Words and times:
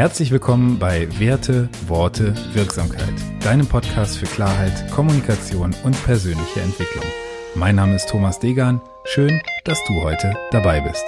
Herzlich 0.00 0.30
willkommen 0.30 0.78
bei 0.78 1.06
Werte, 1.20 1.68
Worte, 1.86 2.34
Wirksamkeit, 2.54 3.12
deinem 3.44 3.66
Podcast 3.66 4.16
für 4.16 4.24
Klarheit, 4.24 4.90
Kommunikation 4.90 5.74
und 5.84 6.04
persönliche 6.04 6.62
Entwicklung. 6.62 7.04
Mein 7.54 7.76
Name 7.76 7.96
ist 7.96 8.08
Thomas 8.08 8.38
Degan. 8.38 8.80
Schön, 9.04 9.42
dass 9.66 9.78
du 9.84 10.00
heute 10.00 10.34
dabei 10.52 10.80
bist. 10.80 11.04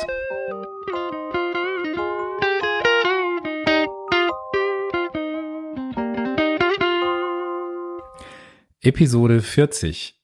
Episode 8.83 9.41
40. 9.41 10.21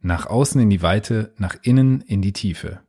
Nach 0.00 0.24
außen 0.24 0.58
in 0.58 0.70
die 0.70 0.80
Weite, 0.80 1.34
nach 1.36 1.56
innen 1.60 2.00
in 2.00 2.22
die 2.22 2.32
Tiefe. 2.32 2.80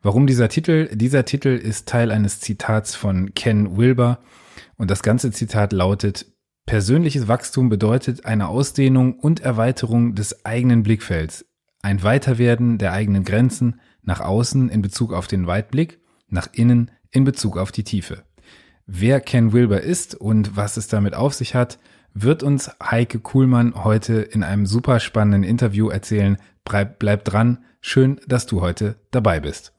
Warum 0.00 0.26
dieser 0.26 0.48
Titel? 0.48 0.88
Dieser 0.96 1.26
Titel 1.26 1.48
ist 1.48 1.88
Teil 1.88 2.10
eines 2.10 2.40
Zitats 2.40 2.94
von 2.94 3.34
Ken 3.34 3.76
Wilber 3.76 4.18
und 4.76 4.90
das 4.90 5.02
ganze 5.02 5.30
Zitat 5.30 5.72
lautet, 5.72 6.26
persönliches 6.66 7.28
Wachstum 7.28 7.68
bedeutet 7.68 8.24
eine 8.24 8.48
Ausdehnung 8.48 9.18
und 9.18 9.40
Erweiterung 9.40 10.14
des 10.14 10.44
eigenen 10.44 10.82
Blickfelds, 10.82 11.46
ein 11.82 12.02
Weiterwerden 12.02 12.78
der 12.78 12.92
eigenen 12.92 13.24
Grenzen 13.24 13.80
nach 14.02 14.20
außen 14.20 14.68
in 14.68 14.82
Bezug 14.82 15.12
auf 15.12 15.26
den 15.26 15.46
Weitblick, 15.46 16.00
nach 16.28 16.48
innen 16.52 16.90
in 17.10 17.24
Bezug 17.24 17.56
auf 17.56 17.72
die 17.72 17.84
Tiefe. 17.84 18.24
Wer 18.86 19.20
Ken 19.20 19.52
Wilber 19.52 19.80
ist 19.80 20.14
und 20.14 20.56
was 20.56 20.76
es 20.76 20.88
damit 20.88 21.14
auf 21.14 21.34
sich 21.34 21.54
hat, 21.54 21.78
wird 22.14 22.42
uns 22.42 22.70
Heike 22.82 23.18
Kuhlmann 23.18 23.84
heute 23.84 24.14
in 24.14 24.42
einem 24.42 24.64
super 24.64 25.00
spannenden 25.00 25.42
Interview 25.42 25.88
erzählen. 25.88 26.38
Bleib, 26.64 26.98
bleib 26.98 27.24
dran. 27.24 27.64
Schön, 27.80 28.20
dass 28.26 28.46
du 28.46 28.62
heute 28.62 28.96
dabei 29.10 29.40
bist. 29.40 29.75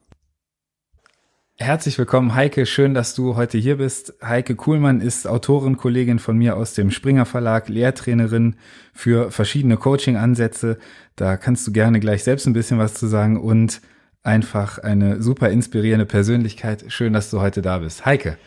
Herzlich 1.60 1.98
willkommen, 1.98 2.36
Heike. 2.36 2.68
Schön, 2.68 2.94
dass 2.94 3.16
du 3.16 3.36
heute 3.36 3.58
hier 3.58 3.78
bist. 3.78 4.14
Heike 4.24 4.56
Kuhlmann 4.56 5.02
ist 5.02 5.28
Autorin, 5.28 5.76
Kollegin 5.76 6.20
von 6.20 6.38
mir 6.38 6.56
aus 6.56 6.76
dem 6.76 6.92
Springer 6.92 7.26
Verlag, 7.26 7.68
Lehrtrainerin 7.68 8.58
für 8.94 9.32
verschiedene 9.32 9.76
Coaching-Ansätze. 9.76 10.78
Da 11.16 11.36
kannst 11.36 11.66
du 11.66 11.72
gerne 11.72 12.00
gleich 12.00 12.24
selbst 12.24 12.46
ein 12.46 12.54
bisschen 12.54 12.78
was 12.78 12.94
zu 12.94 13.08
sagen 13.08 13.42
und 13.42 13.82
einfach 14.22 14.78
eine 14.78 15.24
super 15.24 15.50
inspirierende 15.50 16.06
Persönlichkeit. 16.06 16.86
Schön, 16.90 17.14
dass 17.14 17.32
du 17.32 17.42
heute 17.42 17.64
da 17.64 17.80
bist. 17.80 18.06
Heike, 18.06 18.38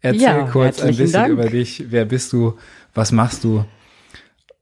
erzähl 0.00 0.22
ja, 0.22 0.42
kurz 0.44 0.80
ein 0.80 0.96
bisschen 0.96 1.12
Dank. 1.12 1.32
über 1.32 1.46
dich. 1.46 1.86
Wer 1.90 2.04
bist 2.04 2.32
du? 2.32 2.56
Was 2.94 3.10
machst 3.10 3.42
du? 3.42 3.64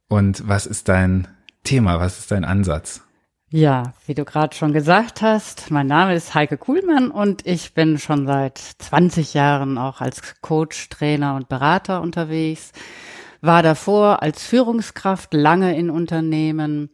Und 0.09 0.49
was 0.49 0.65
ist 0.65 0.89
dein 0.89 1.29
Thema? 1.63 2.01
Was 2.01 2.21
ist 2.21 2.31
dein 2.31 2.47
Ansatz? 2.47 3.03
Ja, 3.51 3.95
wie 4.05 4.13
du 4.13 4.27
gerade 4.27 4.55
schon 4.55 4.75
gesagt 4.75 5.23
hast, 5.23 5.71
mein 5.71 5.87
Name 5.87 6.15
ist 6.15 6.35
Heike 6.35 6.59
Kuhlmann 6.59 7.11
und 7.11 7.47
ich 7.47 7.73
bin 7.73 7.97
schon 7.97 8.27
seit 8.27 8.59
20 8.59 9.33
Jahren 9.33 9.79
auch 9.79 10.03
als 10.03 10.43
Coach, 10.43 10.91
Trainer 10.91 11.35
und 11.35 11.49
Berater 11.49 12.03
unterwegs. 12.03 12.73
War 13.41 13.63
davor 13.63 14.23
als 14.23 14.45
Führungskraft 14.45 15.33
lange 15.33 15.75
in 15.79 15.89
Unternehmen, 15.89 16.91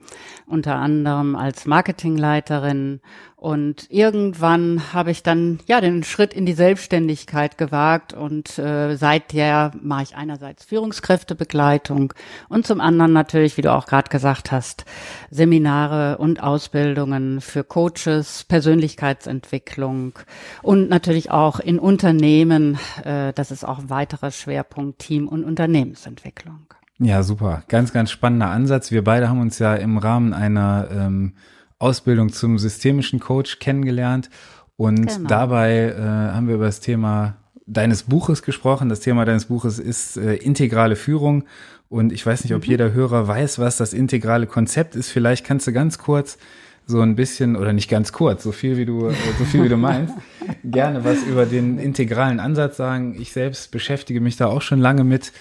unter 0.47 0.77
anderem 0.77 1.35
als 1.35 1.67
Marketingleiterin 1.67 3.01
und 3.45 3.91
irgendwann 3.91 4.95
habe 4.95 5.11
ich 5.11 5.23
dann 5.23 5.59
ja 5.67 5.83
den 5.83 6.03
Schritt 6.03 6.33
in 6.33 6.47
die 6.47 6.55
Selbstständigkeit 6.55 7.59
gewagt 7.59 8.15
und 8.15 8.59
äh, 8.59 8.97
seither 8.97 9.71
mache 9.83 10.05
ich 10.05 10.17
einerseits 10.17 10.65
Führungskräftebegleitung 10.65 12.15
und 12.49 12.67
zum 12.67 12.81
anderen 12.81 13.13
natürlich, 13.13 13.59
wie 13.59 13.61
du 13.61 13.71
auch 13.71 13.85
gerade 13.85 14.09
gesagt 14.09 14.51
hast, 14.51 14.87
Seminare 15.31 16.17
und 16.17 16.43
Ausbildungen 16.43 17.43
für 17.43 17.65
Coaches, 17.65 18.45
Persönlichkeitsentwicklung 18.45 20.19
und 20.63 20.89
natürlich 20.89 21.31
auch 21.31 21.61
in 21.61 21.79
Unternehmen. 21.79 22.79
Äh, 23.05 23.35
das 23.35 23.51
ist 23.51 23.63
auch 23.63 23.81
ein 23.81 23.91
weiterer 23.91 24.31
Schwerpunkt 24.31 25.01
Team- 25.01 25.29
und 25.29 25.45
Unternehmensentwicklung. 25.45 26.61
Ja, 26.99 27.23
super. 27.23 27.63
Ganz, 27.69 27.93
ganz 27.93 28.11
spannender 28.11 28.49
Ansatz. 28.49 28.91
Wir 28.91 29.05
beide 29.05 29.29
haben 29.29 29.43
uns 29.43 29.59
ja 29.59 29.75
im 29.75 29.99
Rahmen 29.99 30.33
einer 30.33 30.89
ähm, 30.91 31.35
Ausbildung 31.85 32.33
zum 32.33 32.59
systemischen 32.59 33.21
Coach 33.21 33.59
kennengelernt 33.59 34.31
und 34.77 35.07
genau. 35.07 35.29
dabei 35.29 35.95
äh, 35.97 36.01
haben 36.01 36.49
wir 36.49 36.55
über 36.55 36.65
das 36.65 36.81
Thema 36.81 37.37
deines 37.67 38.05
Buches 38.05 38.43
gesprochen. 38.43 38.89
Das 38.89 39.01
Thema 39.01 39.27
deines 39.27 39.47
Buches 39.47 39.79
ist 39.79 40.17
äh, 40.17 40.35
integrale 40.37 40.97
Führung 40.97 41.45
und 41.91 42.11
ich 42.11 42.25
weiß 42.25 42.45
nicht, 42.45 42.55
ob 42.55 42.63
mhm. 42.63 42.71
jeder 42.71 42.93
Hörer 42.93 43.29
weiß, 43.29 43.59
was 43.59 43.77
das 43.77 43.93
integrale 43.93 44.47
Konzept 44.47 44.97
ist. 44.97 45.11
Vielleicht 45.11 45.45
kannst 45.45 45.67
du 45.67 45.73
ganz 45.73 45.99
kurz 45.99 46.39
so 46.87 47.01
ein 47.01 47.17
bisschen 47.17 47.55
oder 47.55 47.73
nicht 47.73 47.89
ganz 47.89 48.13
kurz, 48.13 48.43
so 48.43 48.53
viel 48.53 48.79
wie 48.79 48.87
du 48.87 49.09
äh, 49.09 49.15
so 49.39 49.45
viel 49.45 49.63
wie 49.65 49.69
du 49.69 49.77
meinst, 49.77 50.15
gerne 50.65 51.05
was 51.05 51.23
über 51.23 51.45
den 51.45 51.79
integralen 51.79 52.41
Ansatz 52.41 52.79
sagen. 52.79 53.15
Ich 53.21 53.33
selbst 53.33 53.71
beschäftige 53.71 54.21
mich 54.23 54.37
da 54.37 54.47
auch 54.47 54.63
schon 54.63 54.81
lange 54.81 55.05
mit. 55.05 55.33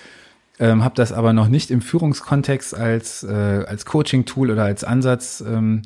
Ähm, 0.59 0.83
habe 0.83 0.93
das 0.95 1.11
aber 1.11 1.33
noch 1.33 1.47
nicht 1.47 1.71
im 1.71 1.81
Führungskontext 1.81 2.75
als, 2.75 3.23
äh, 3.23 3.65
als 3.67 3.85
Coaching-Tool 3.85 4.51
oder 4.51 4.63
als 4.63 4.83
Ansatz 4.83 5.43
ähm, 5.45 5.81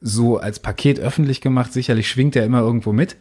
so 0.00 0.38
als 0.38 0.60
Paket 0.60 1.00
öffentlich 1.00 1.40
gemacht. 1.40 1.72
Sicherlich 1.72 2.08
schwingt 2.08 2.36
er 2.36 2.44
immer 2.44 2.60
irgendwo 2.60 2.92
mit. 2.92 3.16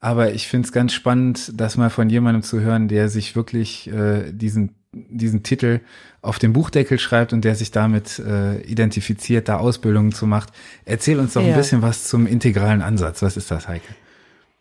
Aber 0.00 0.34
ich 0.34 0.48
finde 0.48 0.66
es 0.66 0.72
ganz 0.72 0.92
spannend, 0.92 1.52
das 1.54 1.76
mal 1.76 1.88
von 1.88 2.10
jemandem 2.10 2.42
zu 2.42 2.60
hören, 2.60 2.88
der 2.88 3.08
sich 3.08 3.36
wirklich 3.36 3.90
äh, 3.90 4.32
diesen, 4.32 4.74
diesen 4.92 5.42
Titel 5.42 5.80
auf 6.20 6.38
dem 6.38 6.52
Buchdeckel 6.52 6.98
schreibt 6.98 7.32
und 7.32 7.42
der 7.44 7.54
sich 7.54 7.70
damit 7.70 8.18
äh, 8.18 8.60
identifiziert, 8.62 9.48
da 9.48 9.56
Ausbildungen 9.56 10.12
zu 10.12 10.26
macht. 10.26 10.50
Erzähl 10.84 11.18
uns 11.18 11.32
doch 11.32 11.42
ja. 11.42 11.48
ein 11.48 11.56
bisschen 11.56 11.80
was 11.80 12.04
zum 12.04 12.26
integralen 12.26 12.82
Ansatz. 12.82 13.22
Was 13.22 13.38
ist 13.38 13.50
das, 13.50 13.66
Heike? 13.66 13.94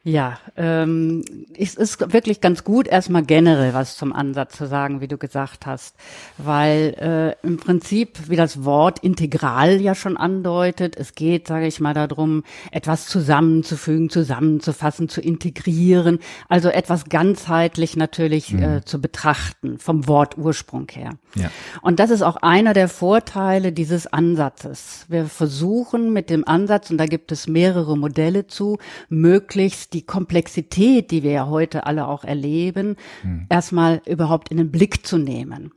Ja, 0.06 0.38
ähm, 0.58 1.24
es 1.58 1.76
ist 1.76 2.12
wirklich 2.12 2.42
ganz 2.42 2.66
gut, 2.66 2.90
erstmal 2.90 3.24
generell 3.24 3.74
was 3.74 3.96
zum 3.96 4.12
Ansatz 4.12 4.58
zu 4.58 4.68
sagen, 4.68 5.00
wie 5.00 5.08
du 5.08 5.18
gesagt 5.18 5.66
hast, 5.66 5.96
weil 6.38 7.38
äh, 7.42 7.48
im 7.48 7.56
Prinzip, 7.56 8.28
wie 8.28 8.36
das 8.36 8.66
Wort 8.66 9.00
integral 9.00 9.80
ja 9.80 9.96
schon 9.96 10.18
andeutet, 10.18 10.98
es 10.98 11.16
geht, 11.16 11.48
sage 11.48 11.68
ich 11.68 11.80
mal, 11.80 11.94
darum, 11.94 12.44
etwas 12.72 13.06
zusammenzufügen, 13.06 14.10
zusammenzufassen, 14.10 15.08
zu 15.08 15.22
integrieren, 15.22 16.20
also 16.50 16.68
etwas 16.68 17.06
ganzheitlich 17.06 17.96
natürlich 17.96 18.52
mhm. 18.52 18.64
äh, 18.64 18.82
zu 18.84 19.00
betrachten, 19.00 19.80
vom 19.80 20.06
Wortursprung 20.06 20.90
her. 20.92 21.12
Ja. 21.36 21.50
Und 21.82 22.02
das 22.02 22.10
ist 22.10 22.24
auch 22.24 22.36
einer 22.36 22.74
der 22.74 22.90
Vorteile 22.90 23.72
dieses 23.72 24.12
Ansatzes. 24.12 25.06
Wir 25.08 25.28
versuchen 25.28 26.12
mit 26.12 26.30
dem 26.30 26.46
Ansatz, 26.46 26.92
und 26.92 26.98
da 26.98 27.06
gibt 27.06 27.32
es 27.32 27.48
mehrere 27.48 27.98
Modelle 27.98 28.48
zu, 28.48 28.80
möglichst 29.08 29.93
die 29.94 30.06
Komplexität, 30.06 31.12
die 31.12 31.24
wir 31.24 31.32
ja 31.32 31.48
heute 31.48 31.86
alle 31.86 32.08
auch 32.08 32.24
erleben, 32.24 32.96
hm. 33.22 33.48
erstmal 33.50 34.02
überhaupt 34.06 34.50
in 34.50 34.58
den 34.58 34.72
Blick 34.72 35.06
zu 35.06 35.18
nehmen 35.18 35.72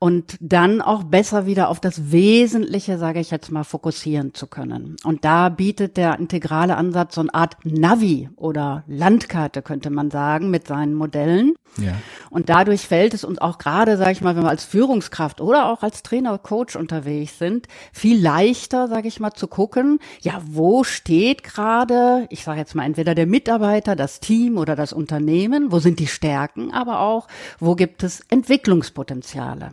und 0.00 0.36
dann 0.40 0.80
auch 0.80 1.02
besser 1.02 1.46
wieder 1.46 1.68
auf 1.68 1.80
das 1.80 2.12
Wesentliche, 2.12 2.98
sage 2.98 3.18
ich 3.18 3.32
jetzt 3.32 3.50
mal, 3.50 3.64
fokussieren 3.64 4.32
zu 4.32 4.46
können. 4.46 4.96
Und 5.02 5.24
da 5.24 5.48
bietet 5.48 5.96
der 5.96 6.20
integrale 6.20 6.76
Ansatz 6.76 7.16
so 7.16 7.22
eine 7.22 7.34
Art 7.34 7.56
Navi 7.64 8.30
oder 8.36 8.84
Landkarte, 8.86 9.60
könnte 9.60 9.90
man 9.90 10.12
sagen, 10.12 10.50
mit 10.50 10.68
seinen 10.68 10.94
Modellen. 10.94 11.54
Ja. 11.78 11.94
Und 12.30 12.48
dadurch 12.48 12.82
fällt 12.82 13.12
es 13.12 13.24
uns 13.24 13.38
auch 13.38 13.58
gerade, 13.58 13.96
sage 13.96 14.12
ich 14.12 14.20
mal, 14.20 14.36
wenn 14.36 14.44
wir 14.44 14.50
als 14.50 14.64
Führungskraft 14.64 15.40
oder 15.40 15.66
auch 15.66 15.82
als 15.82 16.04
Trainer, 16.04 16.38
Coach 16.38 16.76
unterwegs 16.76 17.38
sind, 17.38 17.66
viel 17.92 18.20
leichter, 18.22 18.86
sage 18.86 19.08
ich 19.08 19.18
mal, 19.18 19.32
zu 19.32 19.48
gucken, 19.48 19.98
ja, 20.20 20.40
wo 20.46 20.84
steht 20.84 21.42
gerade, 21.42 22.26
ich 22.30 22.44
sage 22.44 22.60
jetzt 22.60 22.76
mal 22.76 22.84
entweder 22.84 23.16
der 23.16 23.26
Mitarbeiter, 23.26 23.96
das 23.96 24.20
Team 24.20 24.58
oder 24.58 24.76
das 24.76 24.92
Unternehmen, 24.92 25.72
wo 25.72 25.80
sind 25.80 25.98
die 25.98 26.06
Stärken, 26.06 26.72
aber 26.72 27.00
auch, 27.00 27.26
wo 27.58 27.74
gibt 27.74 28.04
es 28.04 28.20
Entwicklungspotenziale. 28.28 29.72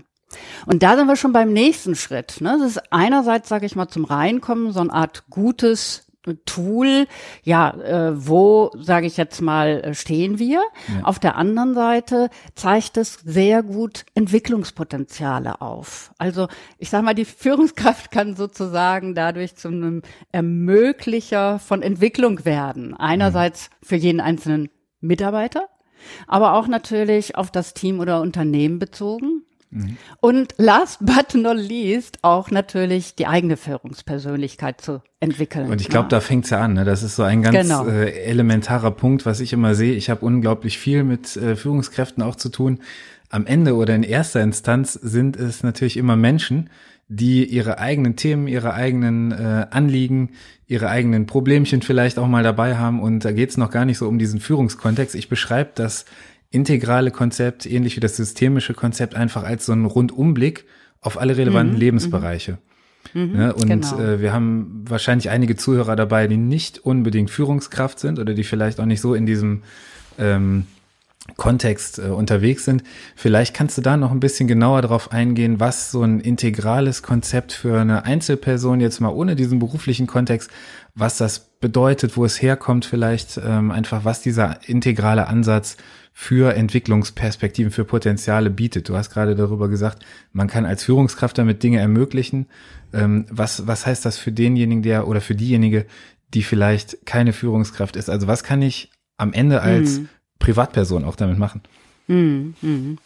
Und 0.65 0.83
da 0.83 0.95
sind 0.97 1.07
wir 1.07 1.15
schon 1.15 1.33
beim 1.33 1.53
nächsten 1.53 1.95
Schritt. 1.95 2.41
Ne? 2.41 2.57
Das 2.59 2.71
ist 2.71 2.91
einerseits, 2.91 3.49
sage 3.49 3.65
ich 3.65 3.75
mal, 3.75 3.87
zum 3.87 4.05
Reinkommen 4.05 4.71
so 4.71 4.79
eine 4.79 4.93
Art 4.93 5.25
gutes 5.29 6.05
Tool, 6.45 7.07
ja, 7.43 7.69
äh, 7.71 8.27
wo, 8.27 8.71
sage 8.79 9.05
ich 9.05 9.17
jetzt 9.17 9.41
mal, 9.41 9.81
äh, 9.83 9.93
stehen 9.93 10.39
wir. 10.39 10.61
Ja. 10.87 11.03
Auf 11.03 11.19
der 11.19 11.35
anderen 11.35 11.73
Seite 11.75 12.29
zeigt 12.55 12.97
es 12.97 13.19
sehr 13.23 13.61
gut 13.63 14.05
Entwicklungspotenziale 14.15 15.61
auf. 15.61 16.11
Also 16.17 16.47
ich 16.79 16.89
sage 16.89 17.05
mal, 17.05 17.13
die 17.13 17.25
Führungskraft 17.25 18.11
kann 18.11 18.35
sozusagen 18.35 19.13
dadurch 19.13 19.55
zu 19.55 19.67
einem 19.67 20.01
Ermöglicher 20.31 21.59
von 21.59 21.81
Entwicklung 21.81 22.43
werden. 22.45 22.95
Einerseits 22.95 23.69
für 23.83 23.95
jeden 23.95 24.19
einzelnen 24.19 24.69
Mitarbeiter, 25.01 25.67
aber 26.27 26.53
auch 26.53 26.67
natürlich 26.67 27.35
auf 27.35 27.51
das 27.51 27.73
Team 27.73 27.99
oder 27.99 28.21
Unternehmen 28.21 28.79
bezogen. 28.79 29.44
Und 30.21 30.53
last 30.57 31.05
but 31.05 31.35
not 31.35 31.57
least 31.57 32.19
auch 32.21 32.49
natürlich 32.51 33.15
die 33.15 33.27
eigene 33.27 33.57
Führungspersönlichkeit 33.57 34.81
zu 34.81 35.01
entwickeln. 35.19 35.69
Und 35.69 35.81
ich 35.81 35.89
glaube, 35.89 36.05
ja. 36.05 36.09
da 36.09 36.19
fängt's 36.21 36.49
ja 36.49 36.61
an. 36.61 36.73
Ne? 36.73 36.85
Das 36.85 37.03
ist 37.03 37.15
so 37.15 37.23
ein 37.23 37.41
ganz 37.41 37.57
genau. 37.57 37.87
äh, 37.87 38.11
elementarer 38.23 38.91
Punkt, 38.91 39.25
was 39.25 39.39
ich 39.39 39.53
immer 39.53 39.75
sehe. 39.75 39.93
Ich 39.93 40.09
habe 40.09 40.25
unglaublich 40.25 40.77
viel 40.77 41.03
mit 41.03 41.35
äh, 41.35 41.55
Führungskräften 41.55 42.23
auch 42.23 42.35
zu 42.35 42.49
tun. 42.49 42.79
Am 43.29 43.45
Ende 43.45 43.75
oder 43.75 43.95
in 43.95 44.03
erster 44.03 44.41
Instanz 44.41 44.93
sind 44.93 45.35
es 45.35 45.63
natürlich 45.63 45.97
immer 45.97 46.15
Menschen, 46.15 46.69
die 47.07 47.45
ihre 47.45 47.79
eigenen 47.79 48.15
Themen, 48.15 48.47
ihre 48.47 48.73
eigenen 48.73 49.31
äh, 49.31 49.67
Anliegen, 49.69 50.31
ihre 50.67 50.89
eigenen 50.89 51.27
Problemchen 51.27 51.81
vielleicht 51.81 52.17
auch 52.17 52.27
mal 52.27 52.43
dabei 52.43 52.77
haben. 52.77 53.01
Und 53.01 53.25
da 53.25 53.31
geht's 53.31 53.57
noch 53.57 53.71
gar 53.71 53.85
nicht 53.85 53.97
so 53.97 54.07
um 54.07 54.17
diesen 54.17 54.39
Führungskontext. 54.39 55.15
Ich 55.15 55.29
beschreibe 55.29 55.71
das 55.75 56.05
integrale 56.55 57.11
Konzept, 57.11 57.65
ähnlich 57.65 57.95
wie 57.95 57.99
das 57.99 58.15
systemische 58.15 58.73
Konzept, 58.73 59.15
einfach 59.15 59.43
als 59.43 59.65
so 59.65 59.73
ein 59.73 59.85
Rundumblick 59.85 60.65
auf 61.01 61.19
alle 61.19 61.37
relevanten 61.37 61.75
mhm, 61.75 61.79
Lebensbereiche. 61.79 62.57
Mhm, 63.13 63.31
ne? 63.33 63.53
Und 63.53 63.67
genau. 63.67 63.99
äh, 63.99 64.21
wir 64.21 64.33
haben 64.33 64.83
wahrscheinlich 64.87 65.29
einige 65.29 65.55
Zuhörer 65.55 65.95
dabei, 65.95 66.27
die 66.27 66.37
nicht 66.37 66.79
unbedingt 66.79 67.29
Führungskraft 67.29 67.99
sind 67.99 68.17
oder 68.17 68.33
die 68.33 68.43
vielleicht 68.43 68.79
auch 68.79 68.85
nicht 68.85 69.01
so 69.01 69.13
in 69.13 69.25
diesem 69.25 69.61
ähm, 70.17 70.65
Kontext 71.37 71.99
äh, 71.99 72.03
unterwegs 72.03 72.65
sind. 72.65 72.83
Vielleicht 73.15 73.53
kannst 73.53 73.77
du 73.77 73.81
da 73.81 73.97
noch 73.97 74.11
ein 74.11 74.19
bisschen 74.19 74.47
genauer 74.47 74.81
darauf 74.81 75.11
eingehen, 75.11 75.59
was 75.59 75.91
so 75.91 76.03
ein 76.03 76.19
integrales 76.19 77.03
Konzept 77.03 77.51
für 77.51 77.79
eine 77.79 78.05
Einzelperson 78.05 78.79
jetzt 78.79 79.01
mal 79.01 79.09
ohne 79.09 79.35
diesen 79.35 79.59
beruflichen 79.59 80.07
Kontext, 80.07 80.49
was 80.93 81.17
das 81.17 81.51
bedeutet, 81.65 82.15
wo 82.15 82.25
es 82.25 82.43
herkommt, 82.43 82.85
vielleicht 82.85 83.41
ähm, 83.43 83.71
einfach, 83.71 84.05
was 84.05 84.21
dieser 84.21 84.59
integrale 84.69 85.25
Ansatz 85.25 85.77
für 86.13 86.53
Entwicklungsperspektiven, 86.53 87.71
für 87.71 87.85
Potenziale 87.85 88.51
bietet. 88.51 88.87
Du 88.87 88.95
hast 88.95 89.09
gerade 89.09 89.33
darüber 89.33 89.67
gesagt, 89.67 90.05
man 90.31 90.47
kann 90.47 90.63
als 90.63 90.83
Führungskraft 90.83 91.39
damit 91.39 91.63
Dinge 91.63 91.79
ermöglichen. 91.79 92.45
Ähm, 92.93 93.25
was, 93.31 93.65
was 93.65 93.87
heißt 93.87 94.05
das 94.05 94.19
für 94.19 94.31
denjenigen, 94.31 94.83
der 94.83 95.07
oder 95.07 95.21
für 95.21 95.33
diejenige, 95.33 95.87
die 96.35 96.43
vielleicht 96.43 97.03
keine 97.07 97.33
Führungskraft 97.33 97.95
ist? 97.95 98.11
Also 98.11 98.27
was 98.27 98.43
kann 98.43 98.61
ich 98.61 98.91
am 99.17 99.33
Ende 99.33 99.63
als 99.63 99.97
mhm. 99.97 100.09
Privatperson 100.37 101.03
auch 101.03 101.15
damit 101.15 101.39
machen? 101.39 101.61
Mhm. 102.05 102.53
Mhm. 102.61 102.97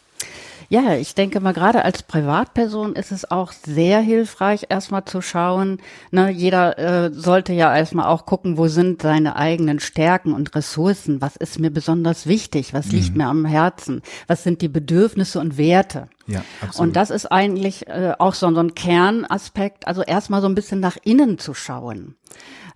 Ja, 0.72 0.94
ich 0.94 1.16
denke 1.16 1.40
mal, 1.40 1.52
gerade 1.52 1.84
als 1.84 2.04
Privatperson 2.04 2.94
ist 2.94 3.10
es 3.10 3.28
auch 3.28 3.50
sehr 3.50 3.98
hilfreich, 3.98 4.66
erstmal 4.68 5.04
zu 5.04 5.20
schauen. 5.20 5.80
Ne, 6.12 6.30
jeder 6.30 6.78
äh, 6.78 7.12
sollte 7.12 7.52
ja 7.52 7.76
erstmal 7.76 8.06
auch 8.06 8.24
gucken, 8.24 8.56
wo 8.56 8.68
sind 8.68 9.02
seine 9.02 9.34
eigenen 9.34 9.80
Stärken 9.80 10.32
und 10.32 10.54
Ressourcen? 10.54 11.20
Was 11.20 11.34
ist 11.34 11.58
mir 11.58 11.70
besonders 11.70 12.28
wichtig? 12.28 12.72
Was 12.72 12.92
liegt 12.92 13.10
mhm. 13.10 13.16
mir 13.16 13.26
am 13.26 13.44
Herzen? 13.46 14.00
Was 14.28 14.44
sind 14.44 14.62
die 14.62 14.68
Bedürfnisse 14.68 15.40
und 15.40 15.58
Werte? 15.58 16.08
Ja, 16.28 16.44
absolut. 16.60 16.86
Und 16.86 16.94
das 16.94 17.10
ist 17.10 17.26
eigentlich 17.26 17.88
äh, 17.88 18.12
auch 18.20 18.34
so, 18.34 18.48
so 18.54 18.60
ein 18.60 18.74
Kernaspekt, 18.74 19.88
also 19.88 20.02
erstmal 20.02 20.40
so 20.40 20.46
ein 20.46 20.54
bisschen 20.54 20.78
nach 20.78 20.98
innen 21.02 21.38
zu 21.38 21.52
schauen 21.52 22.14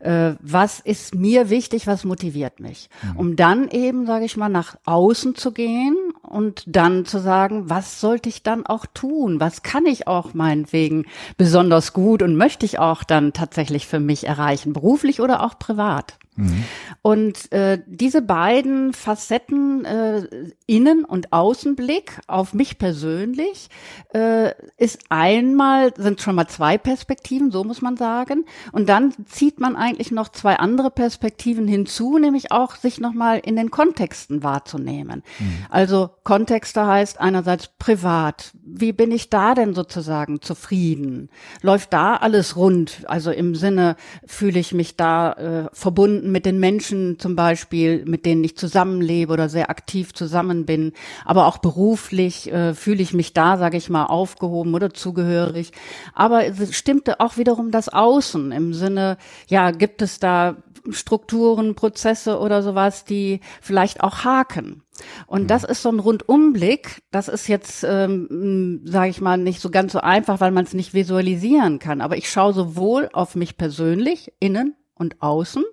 äh, 0.00 0.34
was 0.40 0.80
ist 0.80 1.14
mir 1.14 1.50
wichtig, 1.50 1.86
was 1.86 2.04
motiviert 2.04 2.60
mich, 2.60 2.88
mhm. 3.02 3.16
um 3.16 3.36
dann 3.36 3.68
eben, 3.68 4.06
sage 4.06 4.24
ich 4.24 4.36
mal, 4.36 4.48
nach 4.48 4.76
außen 4.84 5.34
zu 5.34 5.52
gehen 5.52 5.96
und 6.22 6.64
dann 6.66 7.04
zu 7.04 7.18
sagen, 7.18 7.70
was 7.70 8.00
sollte 8.00 8.28
ich 8.28 8.42
dann 8.42 8.66
auch 8.66 8.86
tun, 8.86 9.40
was 9.40 9.62
kann 9.62 9.86
ich 9.86 10.06
auch 10.06 10.34
meinetwegen 10.34 11.06
besonders 11.36 11.92
gut 11.92 12.22
und 12.22 12.36
möchte 12.36 12.66
ich 12.66 12.78
auch 12.78 13.04
dann 13.04 13.32
tatsächlich 13.32 13.86
für 13.86 14.00
mich 14.00 14.26
erreichen, 14.26 14.72
beruflich 14.72 15.20
oder 15.20 15.42
auch 15.42 15.58
privat. 15.58 16.18
Mhm. 16.36 16.64
Und 17.02 17.52
äh, 17.52 17.80
diese 17.86 18.22
beiden 18.22 18.92
Facetten, 18.92 19.84
äh, 19.84 20.26
Innen- 20.66 21.04
und 21.04 21.32
Außenblick 21.32 22.20
auf 22.26 22.54
mich 22.54 22.78
persönlich, 22.78 23.68
äh, 24.12 24.52
ist 24.76 25.00
einmal, 25.10 25.92
sind 25.96 26.20
schon 26.20 26.34
mal 26.34 26.48
zwei 26.48 26.78
Perspektiven, 26.78 27.50
so 27.50 27.62
muss 27.62 27.82
man 27.82 27.96
sagen. 27.96 28.44
Und 28.72 28.88
dann 28.88 29.12
zieht 29.26 29.60
man 29.60 29.76
eigentlich 29.76 30.10
noch 30.10 30.28
zwei 30.28 30.56
andere 30.56 30.90
Perspektiven 30.90 31.68
hinzu, 31.68 32.18
nämlich 32.18 32.50
auch 32.50 32.76
sich 32.76 33.00
nochmal 33.00 33.40
in 33.44 33.56
den 33.56 33.70
Kontexten 33.70 34.42
wahrzunehmen. 34.42 35.22
Mhm. 35.38 35.66
Also 35.70 36.10
Kontexte 36.24 36.86
heißt 36.86 37.20
einerseits 37.20 37.68
privat. 37.78 38.52
Wie 38.64 38.92
bin 38.92 39.12
ich 39.12 39.30
da 39.30 39.54
denn 39.54 39.74
sozusagen 39.74 40.40
zufrieden? 40.40 41.28
Läuft 41.62 41.92
da 41.92 42.16
alles 42.16 42.56
rund? 42.56 43.02
Also 43.06 43.30
im 43.30 43.54
Sinne, 43.54 43.96
fühle 44.26 44.58
ich 44.58 44.72
mich 44.72 44.96
da 44.96 45.32
äh, 45.32 45.68
verbunden 45.72 46.23
mit 46.30 46.46
den 46.46 46.58
Menschen 46.58 47.18
zum 47.18 47.36
Beispiel, 47.36 48.04
mit 48.06 48.26
denen 48.26 48.44
ich 48.44 48.56
zusammenlebe 48.56 49.32
oder 49.32 49.48
sehr 49.48 49.70
aktiv 49.70 50.14
zusammen 50.14 50.66
bin, 50.66 50.92
aber 51.24 51.46
auch 51.46 51.58
beruflich 51.58 52.52
äh, 52.52 52.74
fühle 52.74 53.02
ich 53.02 53.12
mich 53.14 53.32
da, 53.32 53.58
sage 53.58 53.76
ich 53.76 53.90
mal, 53.90 54.06
aufgehoben 54.06 54.74
oder 54.74 54.92
zugehörig. 54.92 55.72
Aber 56.14 56.46
es 56.46 56.74
stimmte 56.74 57.20
auch 57.20 57.36
wiederum 57.36 57.70
das 57.70 57.88
Außen 57.88 58.52
im 58.52 58.74
Sinne, 58.74 59.16
ja, 59.48 59.70
gibt 59.70 60.02
es 60.02 60.18
da 60.18 60.56
Strukturen, 60.90 61.74
Prozesse 61.74 62.38
oder 62.38 62.62
sowas, 62.62 63.04
die 63.04 63.40
vielleicht 63.60 64.02
auch 64.02 64.24
haken. 64.24 64.82
Und 65.26 65.44
mhm. 65.44 65.46
das 65.46 65.64
ist 65.64 65.82
so 65.82 65.88
ein 65.88 65.98
Rundumblick. 65.98 67.02
Das 67.10 67.28
ist 67.28 67.48
jetzt, 67.48 67.84
ähm, 67.88 68.82
sage 68.84 69.10
ich 69.10 69.20
mal, 69.20 69.38
nicht 69.38 69.60
so 69.60 69.70
ganz 69.70 69.92
so 69.92 70.00
einfach, 70.00 70.40
weil 70.40 70.50
man 70.50 70.64
es 70.64 70.74
nicht 70.74 70.94
visualisieren 70.94 71.78
kann. 71.78 72.00
Aber 72.00 72.16
ich 72.16 72.30
schaue 72.30 72.52
sowohl 72.52 73.08
auf 73.12 73.34
mich 73.34 73.56
persönlich, 73.56 74.32
innen 74.40 74.74
und 74.94 75.22
außen, 75.22 75.64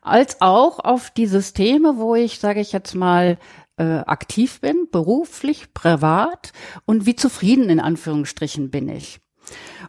als 0.00 0.40
auch 0.40 0.78
auf 0.78 1.10
die 1.10 1.26
Systeme, 1.26 1.98
wo 1.98 2.14
ich, 2.14 2.38
sage 2.38 2.60
ich 2.60 2.72
jetzt 2.72 2.94
mal, 2.94 3.38
äh, 3.76 3.98
aktiv 4.00 4.60
bin, 4.60 4.88
beruflich, 4.90 5.72
privat 5.72 6.52
und 6.84 7.06
wie 7.06 7.16
zufrieden 7.16 7.70
in 7.70 7.80
Anführungsstrichen 7.80 8.70
bin 8.70 8.88
ich. 8.88 9.20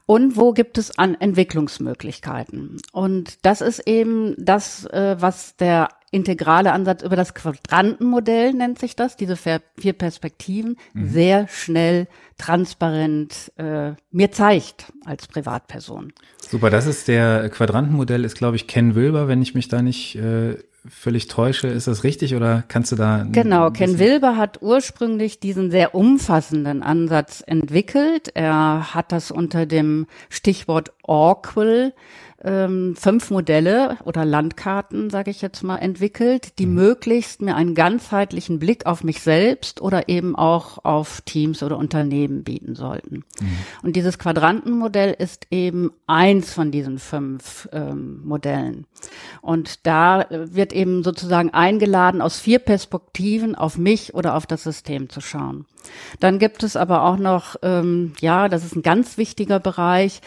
Und 0.05 0.37
wo 0.37 0.53
gibt 0.53 0.77
es 0.77 0.97
an 0.97 1.15
Entwicklungsmöglichkeiten? 1.19 2.77
Und 2.91 3.45
das 3.45 3.61
ist 3.61 3.87
eben 3.87 4.35
das, 4.37 4.85
äh, 4.85 5.17
was 5.19 5.55
der 5.55 5.89
integrale 6.11 6.71
Ansatz 6.71 7.03
über 7.03 7.15
das 7.15 7.33
Quadrantenmodell 7.33 8.53
nennt 8.53 8.79
sich 8.79 8.95
das, 8.95 9.15
diese 9.15 9.35
vier 9.35 9.93
Perspektiven, 9.93 10.77
mhm. 10.93 11.09
sehr 11.09 11.47
schnell, 11.47 12.07
transparent 12.37 13.51
äh, 13.57 13.91
mir 14.11 14.31
zeigt 14.31 14.91
als 15.05 15.27
Privatperson. 15.27 16.13
Super, 16.47 16.69
das 16.69 16.87
ist 16.87 17.07
der 17.07 17.49
Quadrantenmodell, 17.49 18.25
ist 18.25 18.37
glaube 18.37 18.55
ich 18.55 18.65
Ken 18.67 18.95
Wilber, 18.95 19.27
wenn 19.27 19.41
ich 19.41 19.53
mich 19.53 19.67
da 19.67 19.81
nicht 19.81 20.15
äh, 20.15 20.57
völlig 20.87 21.27
täusche. 21.27 21.67
Ist 21.67 21.87
das 21.87 22.03
richtig 22.03 22.35
oder 22.35 22.63
kannst 22.67 22.91
du 22.91 22.95
da? 22.95 23.25
Genau, 23.31 23.71
Ken 23.71 23.99
Wilber 23.99 24.37
hat 24.37 24.61
ursprünglich 24.61 25.39
diesen 25.39 25.71
sehr 25.71 25.95
umfassenden 25.95 26.83
Ansatz 26.83 27.43
entwickelt. 27.45 28.31
Er 28.33 28.93
hat 28.93 29.11
das 29.11 29.31
unter 29.31 29.65
dem 29.65 30.07
Stichwort 30.29 30.93
Orquel 31.03 31.93
ähm, 32.43 32.95
fünf 32.95 33.31
Modelle 33.31 33.97
oder 34.05 34.25
Landkarten, 34.25 35.09
sage 35.09 35.31
ich 35.31 35.41
jetzt 35.41 35.63
mal, 35.63 35.77
entwickelt, 35.77 36.57
die 36.59 36.65
mhm. 36.65 36.73
möglichst 36.75 37.41
mir 37.41 37.55
einen 37.55 37.75
ganzheitlichen 37.75 38.59
Blick 38.59 38.85
auf 38.85 39.03
mich 39.03 39.21
selbst 39.21 39.81
oder 39.81 40.09
eben 40.09 40.35
auch 40.35 40.83
auf 40.85 41.21
Teams 41.21 41.63
oder 41.63 41.77
Unternehmen 41.77 42.43
bieten 42.43 42.75
sollten. 42.75 43.23
Mhm. 43.39 43.57
Und 43.83 43.95
dieses 43.95 44.19
Quadrantenmodell 44.19 45.15
ist 45.17 45.47
eben 45.51 45.91
eins 46.07 46.53
von 46.53 46.71
diesen 46.71 46.99
fünf 46.99 47.67
ähm, 47.71 48.21
Modellen. 48.23 48.85
Und 49.41 49.85
da 49.85 50.25
wird 50.29 50.73
eben 50.73 51.03
sozusagen 51.03 51.51
eingeladen, 51.51 52.21
aus 52.21 52.39
vier 52.39 52.59
Perspektiven 52.59 53.55
auf 53.55 53.77
mich 53.77 54.13
oder 54.13 54.35
auf 54.35 54.45
das 54.45 54.63
System 54.63 55.09
zu 55.09 55.21
schauen. 55.21 55.65
Dann 56.19 56.39
gibt 56.39 56.63
es 56.63 56.75
aber 56.75 57.03
auch 57.03 57.17
noch, 57.17 57.55
ähm, 57.61 58.13
ja, 58.19 58.49
das 58.49 58.65
ist 58.65 58.75
ein 58.75 58.81
ganz 58.81 59.17
wichtiger 59.17 59.59
Bereich, 59.59 60.21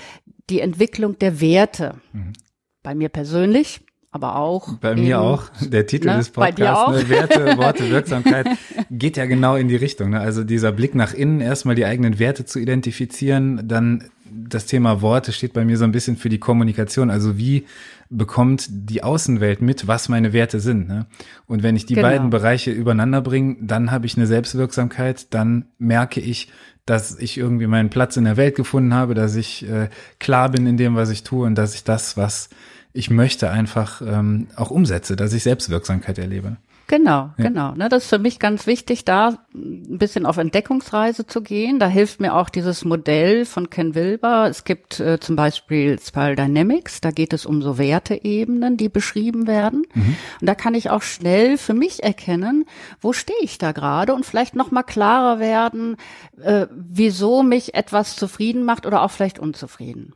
die 0.52 0.61
Entwicklung 0.61 1.18
der 1.18 1.40
Werte. 1.40 1.94
Mhm. 2.12 2.35
Bei 2.82 2.94
mir 2.94 3.09
persönlich, 3.09 3.80
aber 4.11 4.37
auch. 4.37 4.75
Bei 4.75 4.94
mir 4.94 5.21
auch. 5.21 5.44
Der 5.61 5.87
Titel 5.87 6.09
ne? 6.09 6.18
des 6.18 6.30
Podcasts, 6.30 7.02
ne? 7.02 7.09
Werte, 7.09 7.56
Worte, 7.56 7.90
Wirksamkeit, 7.90 8.47
geht 8.90 9.16
ja 9.16 9.25
genau 9.25 9.56
in 9.56 9.68
die 9.68 9.76
Richtung. 9.76 10.11
Ne? 10.11 10.21
Also 10.21 10.44
dieser 10.44 10.71
Blick 10.71 10.94
nach 10.94 11.14
innen, 11.14 11.40
erstmal 11.40 11.75
die 11.75 11.87
eigenen 11.87 12.18
Werte 12.18 12.44
zu 12.44 12.59
identifizieren, 12.59 13.66
dann 13.66 14.11
das 14.34 14.66
Thema 14.66 15.02
Worte 15.02 15.32
steht 15.32 15.52
bei 15.52 15.64
mir 15.64 15.76
so 15.76 15.84
ein 15.84 15.92
bisschen 15.92 16.16
für 16.16 16.28
die 16.28 16.38
Kommunikation. 16.38 17.10
Also 17.10 17.38
wie 17.38 17.66
bekommt 18.10 18.66
die 18.70 19.02
Außenwelt 19.02 19.62
mit, 19.62 19.86
was 19.86 20.08
meine 20.08 20.32
Werte 20.32 20.60
sind. 20.60 20.86
Ne? 20.86 21.06
Und 21.46 21.62
wenn 21.62 21.76
ich 21.76 21.86
die 21.86 21.94
genau. 21.94 22.08
beiden 22.08 22.30
Bereiche 22.30 22.70
übereinander 22.70 23.22
bringe, 23.22 23.56
dann 23.60 23.90
habe 23.90 24.06
ich 24.06 24.16
eine 24.16 24.26
Selbstwirksamkeit, 24.26 25.32
dann 25.32 25.66
merke 25.78 26.20
ich, 26.20 26.48
dass 26.84 27.18
ich 27.18 27.38
irgendwie 27.38 27.66
meinen 27.66 27.90
Platz 27.90 28.16
in 28.16 28.24
der 28.24 28.36
Welt 28.36 28.54
gefunden 28.54 28.92
habe, 28.92 29.14
dass 29.14 29.34
ich 29.36 29.68
äh, 29.68 29.88
klar 30.18 30.50
bin 30.50 30.66
in 30.66 30.76
dem, 30.76 30.94
was 30.94 31.10
ich 31.10 31.22
tue 31.22 31.46
und 31.46 31.54
dass 31.54 31.74
ich 31.74 31.84
das, 31.84 32.16
was 32.16 32.50
ich 32.92 33.08
möchte, 33.08 33.50
einfach 33.50 34.02
ähm, 34.02 34.48
auch 34.56 34.70
umsetze, 34.70 35.16
dass 35.16 35.32
ich 35.32 35.42
Selbstwirksamkeit 35.42 36.18
erlebe. 36.18 36.56
Genau, 36.86 37.30
ja. 37.38 37.44
genau. 37.44 37.72
Ne, 37.72 37.88
das 37.88 38.04
ist 38.04 38.10
für 38.10 38.18
mich 38.18 38.38
ganz 38.38 38.66
wichtig, 38.66 39.04
da 39.04 39.38
ein 39.54 39.98
bisschen 39.98 40.26
auf 40.26 40.36
Entdeckungsreise 40.36 41.26
zu 41.26 41.42
gehen. 41.42 41.78
Da 41.78 41.86
hilft 41.86 42.20
mir 42.20 42.34
auch 42.34 42.50
dieses 42.50 42.84
Modell 42.84 43.44
von 43.44 43.70
Ken 43.70 43.94
Wilber. 43.94 44.46
Es 44.48 44.64
gibt 44.64 45.00
äh, 45.00 45.18
zum 45.18 45.36
Beispiel 45.36 45.98
Spiral 45.98 46.36
Dynamics, 46.36 47.00
da 47.00 47.10
geht 47.10 47.32
es 47.32 47.46
um 47.46 47.62
so 47.62 47.78
Werteebenen, 47.78 48.76
die 48.76 48.88
beschrieben 48.88 49.46
werden. 49.46 49.86
Mhm. 49.94 50.16
Und 50.40 50.46
da 50.46 50.54
kann 50.54 50.74
ich 50.74 50.90
auch 50.90 51.02
schnell 51.02 51.56
für 51.56 51.74
mich 51.74 52.02
erkennen, 52.02 52.64
wo 53.00 53.12
stehe 53.12 53.38
ich 53.40 53.58
da 53.58 53.72
gerade 53.72 54.14
und 54.14 54.26
vielleicht 54.26 54.54
noch 54.54 54.70
mal 54.70 54.82
klarer 54.82 55.38
werden, 55.38 55.96
äh, 56.42 56.66
wieso 56.70 57.42
mich 57.42 57.74
etwas 57.74 58.16
zufrieden 58.16 58.64
macht 58.64 58.86
oder 58.86 59.02
auch 59.02 59.10
vielleicht 59.10 59.38
unzufrieden. 59.38 60.14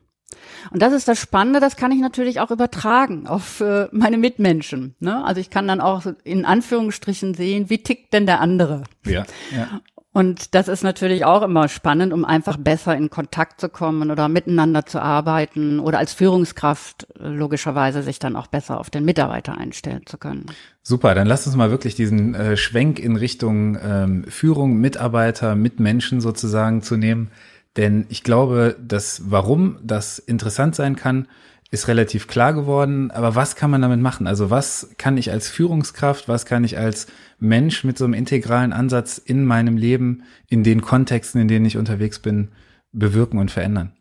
Und 0.70 0.82
das 0.82 0.92
ist 0.92 1.08
das 1.08 1.18
Spannende, 1.18 1.60
das 1.60 1.76
kann 1.76 1.92
ich 1.92 2.00
natürlich 2.00 2.40
auch 2.40 2.50
übertragen 2.50 3.26
auf 3.26 3.60
äh, 3.60 3.88
meine 3.92 4.18
Mitmenschen. 4.18 4.94
Ne? 4.98 5.24
Also 5.24 5.40
ich 5.40 5.50
kann 5.50 5.68
dann 5.68 5.80
auch 5.80 6.04
in 6.24 6.44
Anführungsstrichen 6.44 7.34
sehen, 7.34 7.70
wie 7.70 7.78
tickt 7.78 8.12
denn 8.12 8.26
der 8.26 8.40
andere. 8.40 8.82
Ja, 9.04 9.24
ja. 9.54 9.80
Und 10.16 10.54
das 10.54 10.68
ist 10.68 10.82
natürlich 10.82 11.26
auch 11.26 11.42
immer 11.42 11.68
spannend, 11.68 12.14
um 12.14 12.24
einfach 12.24 12.56
besser 12.56 12.96
in 12.96 13.10
Kontakt 13.10 13.60
zu 13.60 13.68
kommen 13.68 14.10
oder 14.10 14.30
miteinander 14.30 14.86
zu 14.86 15.02
arbeiten 15.02 15.78
oder 15.78 15.98
als 15.98 16.14
Führungskraft 16.14 17.06
logischerweise 17.18 18.02
sich 18.02 18.18
dann 18.18 18.34
auch 18.34 18.46
besser 18.46 18.80
auf 18.80 18.88
den 18.88 19.04
Mitarbeiter 19.04 19.58
einstellen 19.58 20.06
zu 20.06 20.16
können. 20.16 20.46
Super, 20.82 21.14
dann 21.14 21.26
lass 21.26 21.46
uns 21.46 21.54
mal 21.54 21.70
wirklich 21.70 21.96
diesen 21.96 22.34
äh, 22.34 22.56
Schwenk 22.56 22.98
in 22.98 23.16
Richtung 23.16 23.76
ähm, 23.84 24.24
Führung, 24.26 24.78
Mitarbeiter, 24.78 25.54
Mitmenschen 25.54 26.22
sozusagen 26.22 26.80
zu 26.80 26.96
nehmen. 26.96 27.30
Denn 27.76 28.06
ich 28.08 28.22
glaube, 28.22 28.76
dass 28.80 29.30
warum 29.30 29.78
das 29.82 30.18
interessant 30.18 30.74
sein 30.74 30.96
kann, 30.96 31.28
ist 31.70 31.88
relativ 31.88 32.26
klar 32.28 32.52
geworden. 32.52 33.10
Aber 33.10 33.34
was 33.34 33.56
kann 33.56 33.70
man 33.70 33.82
damit 33.82 34.00
machen? 34.00 34.26
Also 34.26 34.50
was 34.50 34.90
kann 34.98 35.16
ich 35.16 35.30
als 35.30 35.48
Führungskraft, 35.48 36.28
was 36.28 36.46
kann 36.46 36.64
ich 36.64 36.78
als 36.78 37.06
Mensch 37.38 37.84
mit 37.84 37.98
so 37.98 38.04
einem 38.04 38.14
integralen 38.14 38.72
Ansatz 38.72 39.18
in 39.18 39.44
meinem 39.44 39.76
Leben, 39.76 40.22
in 40.48 40.62
den 40.62 40.80
Kontexten, 40.80 41.40
in 41.40 41.48
denen 41.48 41.66
ich 41.66 41.76
unterwegs 41.76 42.20
bin, 42.20 42.48
bewirken 42.92 43.38
und 43.38 43.50
verändern? 43.50 43.95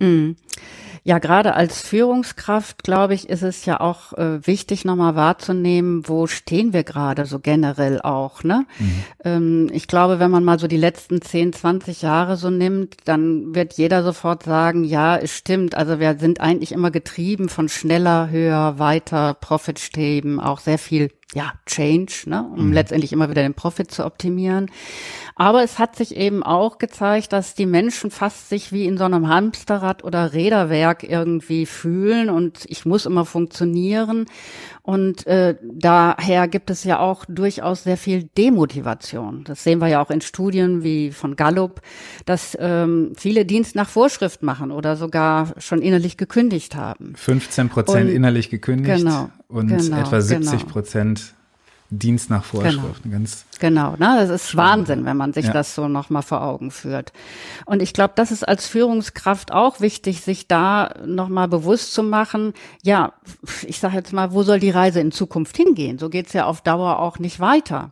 Mhm. 0.00 0.36
Ja, 1.02 1.18
gerade 1.18 1.54
als 1.54 1.80
Führungskraft, 1.80 2.84
glaube 2.84 3.14
ich, 3.14 3.30
ist 3.30 3.42
es 3.42 3.64
ja 3.64 3.80
auch 3.80 4.12
äh, 4.18 4.46
wichtig, 4.46 4.84
nochmal 4.84 5.16
wahrzunehmen, 5.16 6.06
wo 6.06 6.26
stehen 6.26 6.74
wir 6.74 6.84
gerade 6.84 7.24
so 7.24 7.38
generell 7.38 8.02
auch. 8.02 8.44
Ne? 8.44 8.66
Mhm. 8.78 9.04
Ähm, 9.24 9.70
ich 9.72 9.86
glaube, 9.86 10.18
wenn 10.18 10.30
man 10.30 10.44
mal 10.44 10.58
so 10.58 10.66
die 10.66 10.76
letzten 10.76 11.22
10, 11.22 11.54
20 11.54 12.02
Jahre 12.02 12.36
so 12.36 12.50
nimmt, 12.50 12.96
dann 13.06 13.54
wird 13.54 13.74
jeder 13.74 14.02
sofort 14.02 14.42
sagen, 14.42 14.84
ja, 14.84 15.16
es 15.16 15.34
stimmt. 15.34 15.74
Also 15.74 16.00
wir 16.00 16.18
sind 16.18 16.40
eigentlich 16.40 16.72
immer 16.72 16.90
getrieben 16.90 17.48
von 17.48 17.70
schneller, 17.70 18.28
höher, 18.28 18.78
weiter, 18.78 19.32
Profitstreben, 19.34 20.38
auch 20.38 20.60
sehr 20.60 20.78
viel 20.78 21.10
ja, 21.32 21.52
Change, 21.64 22.24
ne, 22.26 22.42
um 22.42 22.68
mhm. 22.68 22.72
letztendlich 22.72 23.12
immer 23.12 23.30
wieder 23.30 23.42
den 23.42 23.54
Profit 23.54 23.90
zu 23.90 24.04
optimieren. 24.04 24.70
Aber 25.36 25.62
es 25.62 25.78
hat 25.78 25.94
sich 25.94 26.16
eben 26.16 26.42
auch 26.42 26.78
gezeigt, 26.78 27.32
dass 27.32 27.54
die 27.54 27.66
Menschen 27.66 28.10
fast 28.10 28.48
sich 28.48 28.72
wie 28.72 28.84
in 28.84 28.98
so 28.98 29.04
einem 29.04 29.28
Hamsterrad 29.28 30.02
oder 30.02 30.32
Räderwerk 30.32 31.04
irgendwie 31.04 31.66
fühlen 31.66 32.30
und 32.30 32.64
ich 32.66 32.84
muss 32.84 33.06
immer 33.06 33.24
funktionieren. 33.24 34.26
Und 34.82 35.26
äh, 35.28 35.56
daher 35.62 36.48
gibt 36.48 36.68
es 36.68 36.82
ja 36.82 36.98
auch 36.98 37.24
durchaus 37.28 37.84
sehr 37.84 37.96
viel 37.96 38.24
Demotivation. 38.36 39.44
Das 39.44 39.62
sehen 39.62 39.78
wir 39.78 39.86
ja 39.86 40.02
auch 40.02 40.10
in 40.10 40.20
Studien 40.20 40.82
wie 40.82 41.12
von 41.12 41.36
Gallup, 41.36 41.80
dass 42.26 42.56
ähm, 42.60 43.12
viele 43.16 43.44
Dienst 43.44 43.76
nach 43.76 43.88
Vorschrift 43.88 44.42
machen 44.42 44.72
oder 44.72 44.96
sogar 44.96 45.54
schon 45.58 45.80
innerlich 45.80 46.16
gekündigt 46.16 46.74
haben. 46.74 47.14
15 47.14 47.68
Prozent 47.68 48.10
innerlich 48.10 48.50
gekündigt 48.50 48.98
genau, 48.98 49.30
und 49.50 49.68
genau, 49.68 49.98
etwa 49.98 50.20
70 50.20 50.60
genau. 50.60 50.72
Prozent 50.72 51.34
Dienst 51.92 52.30
nach 52.30 52.44
Vorschrift. 52.44 53.02
Genau, 53.02 53.16
Ganz 53.16 53.44
genau 53.58 53.90
ne? 53.92 54.16
das 54.20 54.30
ist 54.30 54.56
Wahnsinn, 54.56 55.04
wenn 55.04 55.16
man 55.16 55.32
sich 55.32 55.46
ja. 55.46 55.52
das 55.52 55.74
so 55.74 55.88
nochmal 55.88 56.22
vor 56.22 56.40
Augen 56.42 56.70
führt. 56.70 57.12
Und 57.66 57.82
ich 57.82 57.92
glaube, 57.92 58.12
das 58.14 58.30
ist 58.30 58.46
als 58.46 58.68
Führungskraft 58.68 59.50
auch 59.50 59.80
wichtig, 59.80 60.20
sich 60.20 60.46
da 60.46 60.94
nochmal 61.04 61.48
bewusst 61.48 61.92
zu 61.92 62.04
machen, 62.04 62.54
ja, 62.84 63.12
ich 63.66 63.80
sage 63.80 63.96
jetzt 63.96 64.12
mal, 64.12 64.32
wo 64.32 64.44
soll 64.44 64.60
die 64.60 64.70
Reise 64.70 65.00
in 65.00 65.10
Zukunft 65.10 65.56
hingehen? 65.56 65.98
So 65.98 66.10
geht's 66.10 66.32
ja 66.32 66.46
auf 66.46 66.60
Dauer 66.60 67.00
auch 67.00 67.18
nicht 67.18 67.40
weiter. 67.40 67.90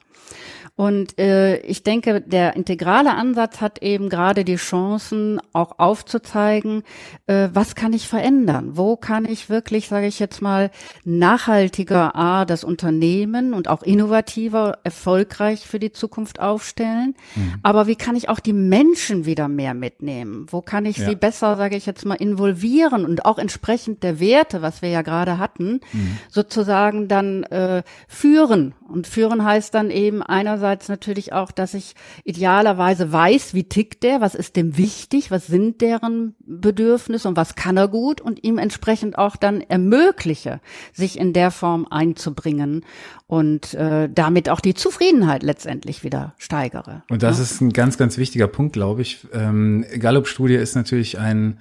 Und 0.79 1.19
äh, 1.19 1.57
ich 1.63 1.83
denke, 1.83 2.21
der 2.21 2.55
integrale 2.55 3.13
Ansatz 3.13 3.61
hat 3.61 3.83
eben 3.83 4.09
gerade 4.09 4.45
die 4.45 4.55
Chancen, 4.55 5.41
auch 5.53 5.81
aufzuzeigen, 5.81 6.85
äh, 7.27 7.49
was 7.53 7.75
kann 7.75 7.93
ich 7.93 8.07
verändern? 8.07 8.77
Wo 8.77 8.95
kann 8.95 9.25
ich 9.25 9.51
wirklich, 9.51 9.89
sage 9.89 10.07
ich 10.07 10.21
jetzt 10.21 10.41
mal, 10.41 10.71
nachhaltiger 11.05 12.15
A, 12.15 12.45
das 12.45 12.63
Unternehmen 12.63 13.55
und 13.55 13.67
auch 13.67 13.83
innovativer, 13.83 14.79
erfolgreich 14.85 15.67
für 15.67 15.81
die 15.81 15.91
Zukunft 15.91 16.39
aufstellen? 16.39 17.17
Mhm. 17.35 17.55
Aber 17.65 17.89
wie 17.89 17.97
kann 17.97 18.15
ich 18.15 18.29
auch 18.29 18.39
die 18.39 18.53
Menschen 18.53 19.27
wieder 19.27 19.49
mehr 19.49 19.75
mitnehmen? 19.75 20.47
Wo 20.49 20.63
kann 20.63 20.87
ich 20.87 20.99
ja. 20.99 21.09
sie 21.09 21.17
besser, 21.17 21.57
sage 21.57 21.75
ich 21.75 21.87
jetzt 21.87 22.07
mal, 22.07 22.15
involvieren 22.15 23.05
und 23.05 23.25
auch 23.25 23.39
entsprechend 23.39 24.05
der 24.05 24.21
Werte, 24.21 24.63
was 24.63 24.81
wir 24.81 24.91
ja 24.91 25.03
gerade 25.03 25.39
hatten, 25.39 25.81
mhm. 25.93 26.19
sozusagen 26.29 27.09
dann 27.09 27.43
äh, 27.43 27.83
führen? 28.07 28.75
Und 28.89 29.09
führen 29.09 29.45
heißt 29.45 29.75
dann 29.75 29.91
eben 29.91 30.23
einerseits 30.23 30.68
einerseits 30.69 30.89
natürlich 30.89 31.33
auch, 31.33 31.51
dass 31.51 31.75
ich 31.75 31.95
idealerweise 32.25 33.11
weiß, 33.11 33.55
wie 33.55 33.65
tickt 33.65 34.03
der, 34.03 34.21
was 34.21 34.35
ist 34.35 34.57
dem 34.57 34.77
wichtig, 34.77 35.31
was 35.31 35.47
sind 35.47 35.81
deren 35.81 36.35
Bedürfnisse 36.47 37.29
und 37.29 37.37
was 37.37 37.55
kann 37.55 37.77
er 37.77 37.89
gut 37.89 38.21
und 38.21 38.45
ihm 38.45 38.59
entsprechend 38.59 39.17
auch 39.19 39.37
dann 39.37 39.61
ermögliche, 39.61 40.61
sich 40.93 41.19
in 41.19 41.33
der 41.33 41.51
Form 41.51 41.87
einzubringen 41.91 42.85
und 43.27 43.75
äh, 43.75 44.09
damit 44.13 44.49
auch 44.49 44.61
die 44.61 44.75
Zufriedenheit 44.75 45.43
letztendlich 45.43 46.05
wieder 46.05 46.35
steigere. 46.39 47.03
Und 47.11 47.23
das 47.23 47.39
ja? 47.39 47.45
ist 47.45 47.61
ein 47.61 47.73
ganz, 47.73 47.99
ganz 47.99 48.19
wichtiger 48.19 48.49
Punkt, 48.49 48.73
glaube 48.73 49.03
ich. 49.03 49.27
Ähm, 49.33 49.85
Gallup-Studie 49.99 50.55
ist 50.55 50.75
natürlich 50.75 51.19
ein 51.19 51.59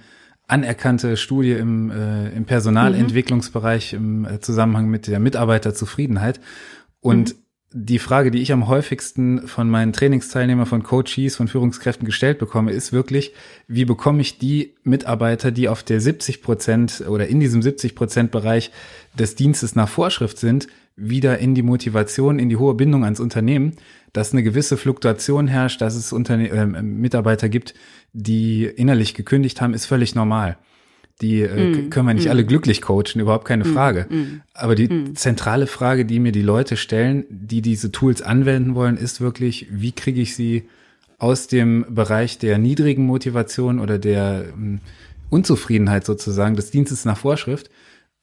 anerkannte 0.48 1.18
Studie 1.18 1.52
im, 1.54 1.92
äh, 1.92 2.30
im 2.30 2.46
Personalentwicklungsbereich 2.46 3.94
im 3.94 4.26
äh, 4.26 4.40
Zusammenhang 4.40 4.88
mit 4.88 5.08
der 5.08 5.20
Mitarbeiterzufriedenheit. 5.20 6.40
Und 7.02 7.36
mhm 7.36 7.47
die 7.74 8.00
Frage, 8.00 8.32
die 8.32 8.42
ich 8.42 8.54
am 8.54 8.68
häufigsten 8.68 9.48
von 9.48 9.70
meinen 9.70 9.92
Trainingsteilnehmern, 9.92 10.66
von 10.66 10.84
Coaches, 10.84 11.36
von 11.36 11.50
Führungskräften 11.50 12.06
gestellt 12.06 12.40
bekomme, 12.40 12.72
ist 12.72 12.94
wirklich, 12.94 13.34
wie 13.68 13.84
bekomme 13.84 14.22
ich 14.22 14.38
die 14.38 14.74
Mitarbeiter, 14.84 15.52
die 15.52 15.68
auf 15.68 15.84
der 15.84 16.00
70 16.00 16.42
Prozent 16.42 17.04
oder 17.08 17.28
in 17.28 17.42
diesem 17.42 17.62
70 17.62 17.94
Prozent 17.94 18.32
Bereich 18.32 18.72
des 19.20 19.36
Dienstes 19.36 19.76
nach 19.76 19.90
Vorschrift 19.90 20.38
sind, 20.38 20.68
wieder 20.96 21.40
in 21.40 21.56
die 21.56 21.62
Motivation, 21.62 22.40
in 22.40 22.50
die 22.50 22.56
hohe 22.56 22.74
Bindung 22.74 23.04
ans 23.04 23.20
Unternehmen, 23.20 23.74
dass 24.14 24.32
eine 24.32 24.44
gewisse 24.44 24.78
Fluktuation 24.78 25.48
herrscht, 25.48 25.82
dass 25.82 25.96
es 25.96 26.14
Unterne 26.14 26.50
äh, 26.50 26.66
Mitarbeiter 26.66 27.50
gibt, 27.50 27.74
die 28.14 28.64
innerlich 28.64 29.14
gekündigt 29.14 29.62
haben, 29.62 29.74
ist 29.74 29.86
völlig 29.86 30.16
normal. 30.16 30.58
Die 31.22 31.42
äh, 31.42 31.86
mm, 31.86 31.90
können 31.90 32.08
wir 32.08 32.14
nicht 32.14 32.28
mm. 32.28 32.32
alle 32.32 32.46
glücklich 32.46 32.82
coachen, 32.82 33.20
überhaupt 33.20 33.46
keine 33.46 33.64
mm, 33.64 33.74
Frage. 33.74 34.06
Mm. 34.10 34.42
Aber 34.54 34.76
die 34.76 34.88
mm. 34.88 35.16
zentrale 35.16 35.66
Frage, 35.66 36.06
die 36.06 36.20
mir 36.20 36.32
die 36.32 36.44
Leute 36.44 36.78
stellen, 36.78 37.26
die 37.30 37.62
diese 37.62 37.92
Tools 37.92 38.22
anwenden 38.22 38.76
wollen, 38.76 38.98
ist 38.98 39.20
wirklich, 39.20 39.68
wie 39.72 39.92
kriege 39.92 40.22
ich 40.22 40.36
sie 40.36 40.68
aus 41.18 41.48
dem 41.48 41.86
Bereich 41.90 42.38
der 42.38 42.60
niedrigen 42.60 43.06
Motivation 43.06 43.80
oder 43.80 43.98
der 43.98 44.46
ähm, 44.54 44.80
Unzufriedenheit 45.30 46.06
sozusagen 46.06 46.56
des 46.56 46.70
Dienstes 46.70 47.06
nach 47.06 47.18
Vorschrift 47.18 47.72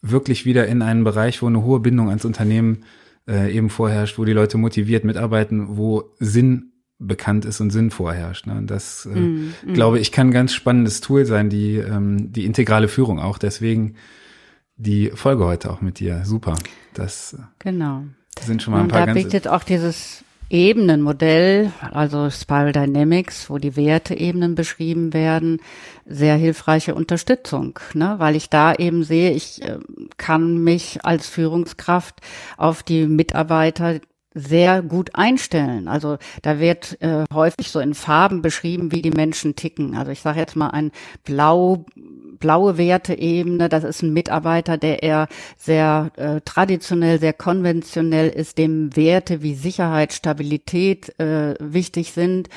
wirklich 0.05 0.45
wieder 0.45 0.67
in 0.67 0.83
einen 0.83 1.03
Bereich, 1.03 1.43
wo 1.43 1.47
eine 1.47 1.65
hohe 1.65 1.81
Bindung 1.81 2.09
ans 2.09 2.25
Unternehmen 2.25 2.85
äh, 3.27 3.53
eben 3.53 3.71
vorherrscht, 3.71 4.19
wo 4.19 4.25
die 4.25 4.33
Leute 4.33 4.59
motiviert 4.59 5.05
mitarbeiten, 5.05 5.77
wo 5.77 6.11
Sinn 6.21 6.73
bekannt 7.07 7.45
ist 7.45 7.61
und 7.61 7.71
Sinn 7.71 7.91
vorherrscht. 7.91 8.47
Ne? 8.47 8.55
Und 8.55 8.71
das, 8.71 9.07
äh, 9.07 9.19
mm, 9.19 9.55
mm. 9.67 9.75
glaube 9.75 9.99
ich, 9.99 10.13
kann 10.13 10.29
ein 10.29 10.33
ganz 10.33 10.53
spannendes 10.53 11.01
Tool 11.01 11.25
sein, 11.27 11.51
die, 11.51 11.77
ähm, 11.77 12.33
die 12.33 12.45
integrale 12.45 12.89
Führung 12.89 13.19
auch. 13.19 13.39
Deswegen 13.39 13.95
die 14.77 15.11
Folge 15.15 15.45
heute 15.45 15.71
auch 15.71 15.81
mit 15.81 16.01
dir. 16.01 16.23
Super. 16.25 16.57
Das 16.95 17.37
genau. 17.59 18.05
sind 18.41 18.63
schon 18.63 18.73
mal 18.73 18.79
ein 18.79 18.85
und 18.85 18.93
paar 18.93 19.07
da 19.07 19.13
bietet 19.13 19.49
auch 19.49 19.63
dieses 19.63 20.25
Ebenenmodell, 20.51 21.73
also 21.81 22.31
Spiral 22.31 22.73
Dynamics, 22.73 23.49
wo 23.49 23.59
die 23.59 23.77
Werteebenen 23.77 24.55
beschrieben 24.55 25.13
werden, 25.13 25.61
sehr 26.07 26.37
hilfreiche 26.37 26.95
Unterstützung, 26.95 27.79
ne? 27.95 28.17
weil 28.19 28.37
ich 28.37 28.51
da 28.51 28.75
eben 28.75 29.05
sehe, 29.05 29.33
ich 29.33 29.63
äh, 29.63 29.79
kann 30.17 30.59
mich 30.59 31.05
als 31.05 31.27
Führungskraft 31.27 32.21
auf 32.57 32.83
die 32.83 33.07
Mitarbeiter 33.07 34.01
sehr 34.35 34.83
gut 34.83 35.15
einstellen. 35.15 35.89
Also 35.89 36.19
da 36.43 36.59
wird 36.59 37.01
äh, 37.01 37.25
häufig 37.33 37.71
so 37.71 37.79
in 37.81 37.95
Farben 37.95 38.43
beschrieben, 38.43 38.93
wie 38.93 39.01
die 39.01 39.11
Menschen 39.11 39.55
ticken. 39.55 39.97
Also 39.97 40.11
ich 40.11 40.21
sage 40.21 40.41
jetzt 40.41 40.57
mal 40.57 40.71
ein 40.71 40.91
blau 41.25 41.87
blaue 42.39 42.79
Werteebene, 42.79 43.69
das 43.69 43.85
ist 43.85 44.03
ein 44.03 44.13
Mitarbeiter, 44.13 44.77
der 44.77 45.03
eher 45.03 45.29
sehr 45.57 46.11
äh, 46.17 46.41
traditionell, 46.45 47.21
sehr 47.21 47.33
konventionell 47.33 48.29
ist, 48.29 48.59
dem 48.59 48.95
Werte 48.97 49.43
wie 49.43 49.55
Sicherheit, 49.55 50.13
Stabilität 50.13 51.19
äh, 51.19 51.55
wichtig 51.61 52.13
sind 52.13 52.49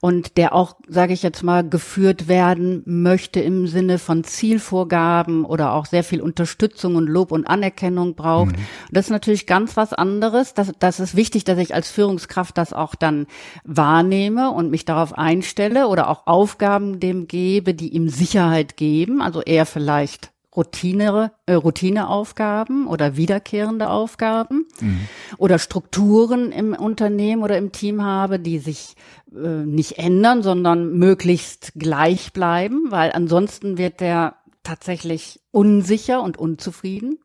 und 0.00 0.36
der 0.36 0.54
auch, 0.54 0.76
sage 0.88 1.12
ich 1.12 1.22
jetzt 1.22 1.42
mal, 1.42 1.68
geführt 1.68 2.28
werden 2.28 2.82
möchte 2.86 3.40
im 3.40 3.66
Sinne 3.66 3.98
von 3.98 4.24
Zielvorgaben 4.24 5.44
oder 5.44 5.72
auch 5.74 5.86
sehr 5.86 6.04
viel 6.04 6.20
Unterstützung 6.20 6.96
und 6.96 7.06
Lob 7.06 7.32
und 7.32 7.46
Anerkennung 7.46 8.14
braucht. 8.14 8.56
Mhm. 8.56 8.62
Das 8.90 9.06
ist 9.06 9.10
natürlich 9.10 9.46
ganz 9.46 9.76
was 9.76 9.92
anderes. 9.92 10.54
Das, 10.54 10.72
das 10.78 11.00
ist 11.00 11.16
wichtig, 11.16 11.44
dass 11.44 11.58
ich 11.58 11.74
als 11.74 11.90
Führungskraft 11.90 12.56
das 12.58 12.72
auch 12.72 12.94
dann 12.94 13.26
wahrnehme 13.64 14.50
und 14.50 14.70
mich 14.70 14.84
darauf 14.84 15.16
einstelle 15.16 15.88
oder 15.88 16.08
auch 16.08 16.26
Aufgaben 16.26 17.00
dem 17.00 17.28
gebe, 17.28 17.74
die 17.74 17.90
ihm 17.90 18.08
Sicherheit 18.08 18.76
geben 18.76 19.19
also 19.20 19.42
eher 19.42 19.66
vielleicht 19.66 20.32
Routine, 20.54 21.32
äh, 21.46 21.54
Routineaufgaben 21.54 22.88
oder 22.88 23.16
wiederkehrende 23.16 23.88
Aufgaben 23.88 24.66
mhm. 24.80 25.00
oder 25.38 25.58
Strukturen 25.58 26.50
im 26.50 26.72
Unternehmen 26.72 27.42
oder 27.42 27.56
im 27.56 27.70
Team 27.70 28.02
habe, 28.02 28.40
die 28.40 28.58
sich 28.58 28.96
äh, 29.32 29.64
nicht 29.64 29.98
ändern, 29.98 30.42
sondern 30.42 30.98
möglichst 30.98 31.72
gleich 31.76 32.32
bleiben, 32.32 32.90
weil 32.90 33.12
ansonsten 33.12 33.78
wird 33.78 34.00
der 34.00 34.36
tatsächlich 34.64 35.40
unsicher 35.52 36.20
und 36.22 36.36
unzufrieden. 36.36 37.18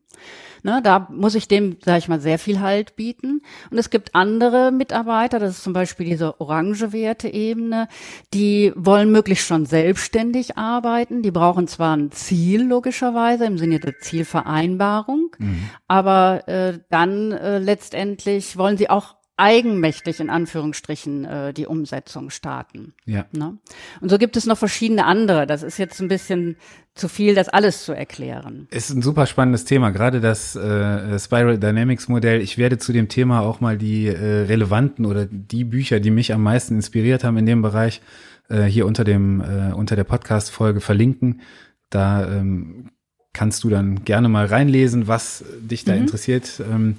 Ne, 0.66 0.80
da 0.82 1.06
muss 1.12 1.36
ich 1.36 1.46
dem, 1.46 1.76
sage 1.84 1.98
ich 1.98 2.08
mal, 2.08 2.18
sehr 2.18 2.40
viel 2.40 2.58
Halt 2.58 2.96
bieten. 2.96 3.40
Und 3.70 3.78
es 3.78 3.88
gibt 3.88 4.16
andere 4.16 4.72
Mitarbeiter, 4.72 5.38
das 5.38 5.58
ist 5.58 5.62
zum 5.62 5.72
Beispiel 5.72 6.06
diese 6.06 6.40
orange 6.40 6.92
Werteebene, 6.92 7.86
die 8.34 8.72
wollen 8.74 9.12
möglichst 9.12 9.46
schon 9.46 9.64
selbstständig 9.64 10.58
arbeiten. 10.58 11.22
Die 11.22 11.30
brauchen 11.30 11.68
zwar 11.68 11.96
ein 11.96 12.10
Ziel 12.10 12.64
logischerweise 12.64 13.44
im 13.44 13.58
Sinne 13.58 13.78
der 13.78 14.00
Zielvereinbarung, 14.00 15.36
mhm. 15.38 15.70
aber 15.86 16.48
äh, 16.48 16.80
dann 16.90 17.30
äh, 17.30 17.58
letztendlich 17.58 18.56
wollen 18.56 18.76
sie 18.76 18.90
auch 18.90 19.15
eigenmächtig 19.36 20.20
in 20.20 20.30
Anführungsstrichen 20.30 21.24
äh, 21.24 21.52
die 21.52 21.66
Umsetzung 21.66 22.30
starten. 22.30 22.94
Ja. 23.04 23.26
Ne? 23.32 23.58
Und 24.00 24.10
so 24.10 24.18
gibt 24.18 24.36
es 24.36 24.46
noch 24.46 24.56
verschiedene 24.56 25.04
andere. 25.04 25.46
Das 25.46 25.62
ist 25.62 25.78
jetzt 25.78 26.00
ein 26.00 26.08
bisschen 26.08 26.56
zu 26.94 27.08
viel, 27.08 27.34
das 27.34 27.50
alles 27.50 27.84
zu 27.84 27.92
erklären. 27.92 28.66
Ist 28.70 28.90
ein 28.90 29.02
super 29.02 29.26
spannendes 29.26 29.66
Thema, 29.66 29.90
gerade 29.90 30.20
das 30.20 30.56
äh, 30.56 31.18
Spiral 31.18 31.58
Dynamics 31.58 32.08
Modell. 32.08 32.40
Ich 32.40 32.56
werde 32.56 32.78
zu 32.78 32.92
dem 32.94 33.08
Thema 33.08 33.40
auch 33.40 33.60
mal 33.60 33.76
die 33.76 34.06
äh, 34.06 34.46
relevanten 34.46 35.04
oder 35.04 35.26
die 35.26 35.64
Bücher, 35.64 36.00
die 36.00 36.10
mich 36.10 36.32
am 36.32 36.42
meisten 36.42 36.74
inspiriert 36.76 37.22
haben 37.22 37.36
in 37.36 37.44
dem 37.44 37.60
Bereich, 37.60 38.00
äh, 38.48 38.62
hier 38.62 38.86
unter 38.86 39.04
dem 39.04 39.42
äh, 39.42 39.74
unter 39.74 39.96
der 39.96 40.04
Podcast 40.04 40.50
Folge 40.50 40.80
verlinken. 40.80 41.42
Da 41.90 42.26
ähm, 42.26 42.90
kannst 43.34 43.64
du 43.64 43.68
dann 43.68 44.04
gerne 44.04 44.30
mal 44.30 44.46
reinlesen, 44.46 45.08
was 45.08 45.44
dich 45.60 45.84
da 45.84 45.92
mhm. 45.92 46.00
interessiert. 46.00 46.60
Ähm, 46.60 46.96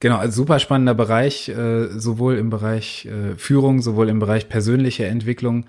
Genau, 0.00 0.16
also 0.16 0.42
super 0.42 0.58
spannender 0.58 0.94
Bereich, 0.94 1.48
äh, 1.48 1.88
sowohl 1.98 2.36
im 2.36 2.50
Bereich 2.50 3.06
äh, 3.06 3.36
Führung, 3.36 3.80
sowohl 3.80 4.08
im 4.08 4.18
Bereich 4.18 4.48
persönliche 4.48 5.06
Entwicklung. 5.06 5.66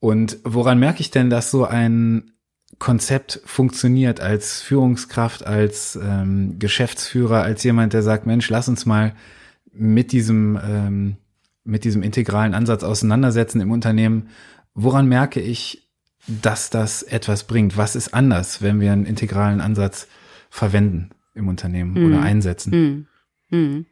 Und 0.00 0.38
woran 0.44 0.78
merke 0.78 1.00
ich 1.00 1.10
denn, 1.10 1.28
dass 1.28 1.50
so 1.50 1.64
ein 1.64 2.32
Konzept 2.78 3.40
funktioniert 3.44 4.20
als 4.20 4.62
Führungskraft, 4.62 5.46
als 5.46 5.98
ähm, 6.02 6.58
Geschäftsführer, 6.58 7.42
als 7.42 7.62
jemand, 7.64 7.92
der 7.92 8.02
sagt, 8.02 8.26
Mensch, 8.26 8.48
lass 8.50 8.68
uns 8.68 8.86
mal 8.86 9.14
mit 9.72 10.12
diesem, 10.12 10.58
ähm, 10.62 11.16
mit 11.64 11.84
diesem 11.84 12.02
integralen 12.02 12.54
Ansatz 12.54 12.84
auseinandersetzen 12.84 13.60
im 13.60 13.70
Unternehmen. 13.70 14.28
Woran 14.74 15.08
merke 15.08 15.40
ich, 15.40 15.90
dass 16.26 16.70
das 16.70 17.02
etwas 17.02 17.44
bringt? 17.44 17.76
Was 17.76 17.96
ist 17.96 18.14
anders, 18.14 18.62
wenn 18.62 18.80
wir 18.80 18.92
einen 18.92 19.06
integralen 19.06 19.60
Ansatz 19.60 20.06
verwenden 20.50 21.10
im 21.34 21.48
Unternehmen 21.48 21.94
mm. 21.94 22.06
oder 22.06 22.22
einsetzen? 22.22 22.70
Mm. 22.70 23.06
Hm. 23.50 23.86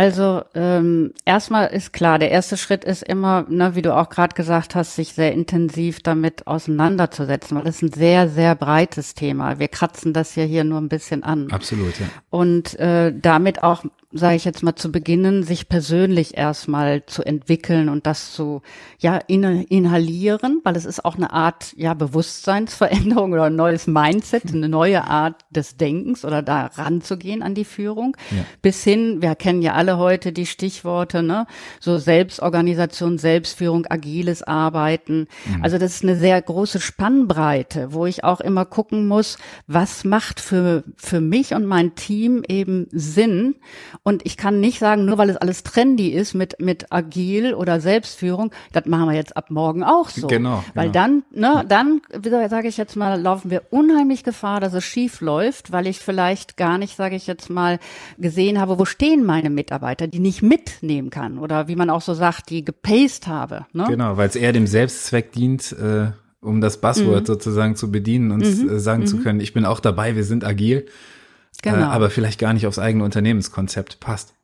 Also 0.00 0.42
ähm, 0.54 1.12
erstmal 1.26 1.66
ist 1.66 1.92
klar, 1.92 2.18
der 2.18 2.30
erste 2.30 2.56
Schritt 2.56 2.84
ist 2.84 3.02
immer, 3.02 3.44
ne, 3.50 3.74
wie 3.74 3.82
du 3.82 3.94
auch 3.94 4.08
gerade 4.08 4.34
gesagt 4.34 4.74
hast, 4.74 4.96
sich 4.96 5.12
sehr 5.12 5.34
intensiv 5.34 6.00
damit 6.00 6.46
auseinanderzusetzen, 6.46 7.56
weil 7.58 7.64
das 7.64 7.76
ist 7.76 7.82
ein 7.82 7.92
sehr, 7.92 8.28
sehr 8.30 8.54
breites 8.54 9.14
Thema. 9.14 9.58
Wir 9.58 9.68
kratzen 9.68 10.14
das 10.14 10.36
ja 10.36 10.44
hier 10.44 10.64
nur 10.64 10.80
ein 10.80 10.88
bisschen 10.88 11.22
an. 11.22 11.50
Absolut, 11.50 12.00
ja. 12.00 12.06
Und 12.30 12.78
äh, 12.78 13.12
damit 13.14 13.62
auch 13.62 13.84
sage 14.12 14.34
ich 14.34 14.44
jetzt 14.44 14.64
mal, 14.64 14.74
zu 14.74 14.90
beginnen, 14.90 15.44
sich 15.44 15.68
persönlich 15.68 16.36
erstmal 16.36 17.06
zu 17.06 17.22
entwickeln 17.22 17.88
und 17.88 18.06
das 18.06 18.32
zu 18.32 18.60
ja 18.98 19.18
inhalieren, 19.18 20.60
weil 20.64 20.74
es 20.74 20.84
ist 20.84 21.04
auch 21.04 21.14
eine 21.14 21.32
Art 21.32 21.72
ja 21.76 21.94
Bewusstseinsveränderung 21.94 23.32
oder 23.32 23.44
ein 23.44 23.54
neues 23.54 23.86
Mindset, 23.86 24.52
eine 24.52 24.68
neue 24.68 25.04
Art 25.04 25.44
des 25.50 25.76
Denkens 25.76 26.24
oder 26.24 26.42
da 26.42 26.66
ranzugehen 26.66 27.42
an 27.42 27.54
die 27.54 27.64
Führung. 27.64 28.16
Ja. 28.32 28.44
Bis 28.62 28.82
hin, 28.82 29.22
wir 29.22 29.36
kennen 29.36 29.62
ja 29.62 29.74
alle 29.74 29.96
heute 29.96 30.32
die 30.32 30.46
Stichworte, 30.46 31.22
ne, 31.22 31.46
so 31.78 31.98
Selbstorganisation, 31.98 33.16
Selbstführung, 33.16 33.86
agiles 33.88 34.42
Arbeiten. 34.42 35.28
Mhm. 35.46 35.62
Also 35.62 35.78
das 35.78 35.94
ist 35.94 36.02
eine 36.02 36.16
sehr 36.16 36.42
große 36.42 36.80
Spannbreite, 36.80 37.92
wo 37.92 38.06
ich 38.06 38.24
auch 38.24 38.40
immer 38.40 38.64
gucken 38.64 39.06
muss, 39.06 39.38
was 39.68 40.04
macht 40.04 40.40
für 40.40 40.82
für 40.96 41.20
mich 41.20 41.54
und 41.54 41.64
mein 41.66 41.94
Team 41.94 42.42
eben 42.48 42.88
Sinn 42.90 43.54
und 44.02 44.24
ich 44.24 44.38
kann 44.38 44.60
nicht 44.60 44.78
sagen, 44.78 45.04
nur 45.04 45.18
weil 45.18 45.28
es 45.28 45.36
alles 45.36 45.62
trendy 45.62 46.08
ist 46.08 46.32
mit, 46.34 46.58
mit 46.58 46.90
agil 46.90 47.52
oder 47.52 47.80
Selbstführung, 47.80 48.50
das 48.72 48.86
machen 48.86 49.10
wir 49.10 49.14
jetzt 49.14 49.36
ab 49.36 49.50
morgen 49.50 49.84
auch 49.84 50.08
so. 50.08 50.26
Genau. 50.26 50.64
Weil 50.74 50.90
genau. 50.90 50.92
dann, 50.92 51.22
ne, 51.32 51.64
dann, 51.68 52.00
sage 52.48 52.68
ich 52.68 52.78
jetzt 52.78 52.96
mal, 52.96 53.20
laufen 53.20 53.50
wir 53.50 53.62
unheimlich 53.70 54.24
Gefahr, 54.24 54.60
dass 54.60 54.72
es 54.72 54.84
schief 54.84 55.20
läuft, 55.20 55.70
weil 55.70 55.86
ich 55.86 55.98
vielleicht 55.98 56.56
gar 56.56 56.78
nicht, 56.78 56.96
sage 56.96 57.14
ich 57.14 57.26
jetzt 57.26 57.50
mal, 57.50 57.78
gesehen 58.16 58.58
habe, 58.58 58.78
wo 58.78 58.86
stehen 58.86 59.24
meine 59.24 59.50
Mitarbeiter, 59.50 60.06
die 60.06 60.20
nicht 60.20 60.42
mitnehmen 60.42 61.10
kann 61.10 61.38
oder 61.38 61.68
wie 61.68 61.76
man 61.76 61.90
auch 61.90 62.02
so 62.02 62.14
sagt, 62.14 62.48
die 62.48 62.64
gepaced 62.64 63.26
habe. 63.26 63.66
Ne? 63.74 63.84
Genau, 63.86 64.16
weil 64.16 64.28
es 64.28 64.36
eher 64.36 64.52
dem 64.52 64.66
Selbstzweck 64.66 65.32
dient, 65.32 65.72
äh, 65.72 66.12
um 66.40 66.62
das 66.62 66.80
Buzzword 66.80 67.22
mhm. 67.22 67.26
sozusagen 67.26 67.76
zu 67.76 67.90
bedienen 67.90 68.30
und 68.30 68.40
mhm. 68.40 68.78
sagen 68.78 69.02
mhm. 69.02 69.06
zu 69.06 69.18
können, 69.18 69.40
ich 69.40 69.52
bin 69.52 69.66
auch 69.66 69.80
dabei, 69.80 70.16
wir 70.16 70.24
sind 70.24 70.42
agil. 70.42 70.86
Genau. 71.62 71.78
Äh, 71.78 71.82
aber 71.82 72.10
vielleicht 72.10 72.40
gar 72.40 72.52
nicht 72.52 72.66
aufs 72.66 72.78
eigene 72.78 73.04
Unternehmenskonzept 73.04 74.00
passt. 74.00 74.34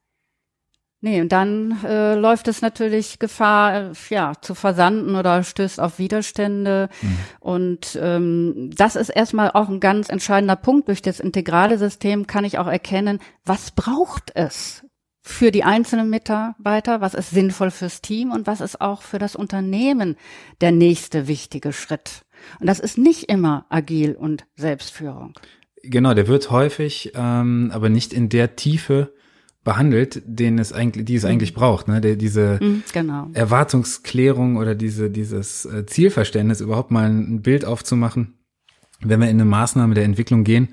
Nee, 1.03 1.21
und 1.21 1.31
dann 1.31 1.85
äh, 1.85 2.15
läuft 2.15 2.49
es 2.49 2.63
natürlich 2.63 3.19
Gefahr, 3.19 3.75
äh, 3.75 3.93
ja, 4.09 4.33
zu 4.41 4.55
versanden 4.55 5.15
oder 5.15 5.45
stößt 5.45 5.79
auf 5.79 5.99
Widerstände. 5.99 6.89
Mhm. 7.03 7.19
Und 7.39 7.99
ähm, 8.01 8.71
das 8.75 8.97
ist 8.97 9.11
erstmal 9.11 9.51
auch 9.53 9.69
ein 9.69 9.81
ganz 9.81 10.09
entscheidender 10.09 10.57
Punkt. 10.57 10.89
Durch 10.89 11.03
das 11.03 11.21
integrale 11.21 11.79
System 11.79 12.27
kann 12.27 12.45
ich 12.45 12.59
auch 12.59 12.67
erkennen, 12.67 13.21
was 13.45 13.73
braucht 13.73 14.33
es 14.35 14.85
für 15.21 15.51
die 15.51 15.65
einzelnen 15.65 16.09
Mitarbeiter, 16.09 17.01
was 17.01 17.15
ist 17.15 17.31
sinnvoll 17.31 17.71
fürs 17.71 18.01
Team 18.01 18.31
und 18.31 18.47
was 18.47 18.61
ist 18.61 18.81
auch 18.81 19.03
für 19.03 19.19
das 19.19 19.37
Unternehmen 19.37 20.17
der 20.61 20.73
nächste 20.73 21.29
wichtige 21.29 21.73
Schritt. 21.73 22.23
Und 22.59 22.67
das 22.67 22.81
ist 22.81 22.97
nicht 22.97 23.25
immer 23.25 23.67
agil 23.69 24.15
und 24.15 24.47
Selbstführung. 24.55 25.35
Genau, 25.83 26.15
der 26.15 26.27
wird 26.29 26.51
häufig, 26.51 27.13
ähm, 27.15 27.71
aber 27.73 27.89
nicht 27.89 28.13
in 28.13 28.29
der 28.29 28.57
Tiefe 28.57 29.13
behandelt, 29.67 30.23
den 30.25 30.59
es 30.59 30.73
eigentlich, 30.73 31.05
die 31.07 31.17
es 31.17 31.25
mhm. 31.25 31.31
eigentlich 31.31 31.53
braucht, 31.53 31.89
ne? 31.89 32.01
Der, 32.01 32.17
diese 32.17 32.59
mhm, 32.63 32.85
genau. 32.93 33.29
Erwartungsklärung 33.33 34.57
oder 34.57 34.75
diese, 34.75 35.11
dieses 35.11 35.65
äh, 35.65 35.85
Zielverständnis, 35.87 36.61
überhaupt 36.61 36.93
mal 36.93 37.11
ein 37.11 37.43
Bild 37.43 37.65
aufzumachen, 37.65 38.39
wenn 39.01 39.21
wir 39.21 39.29
in 39.29 39.37
eine 39.37 39.45
Maßnahme 39.45 39.95
der 39.95 40.05
Entwicklung 40.05 40.45
gehen, 40.45 40.69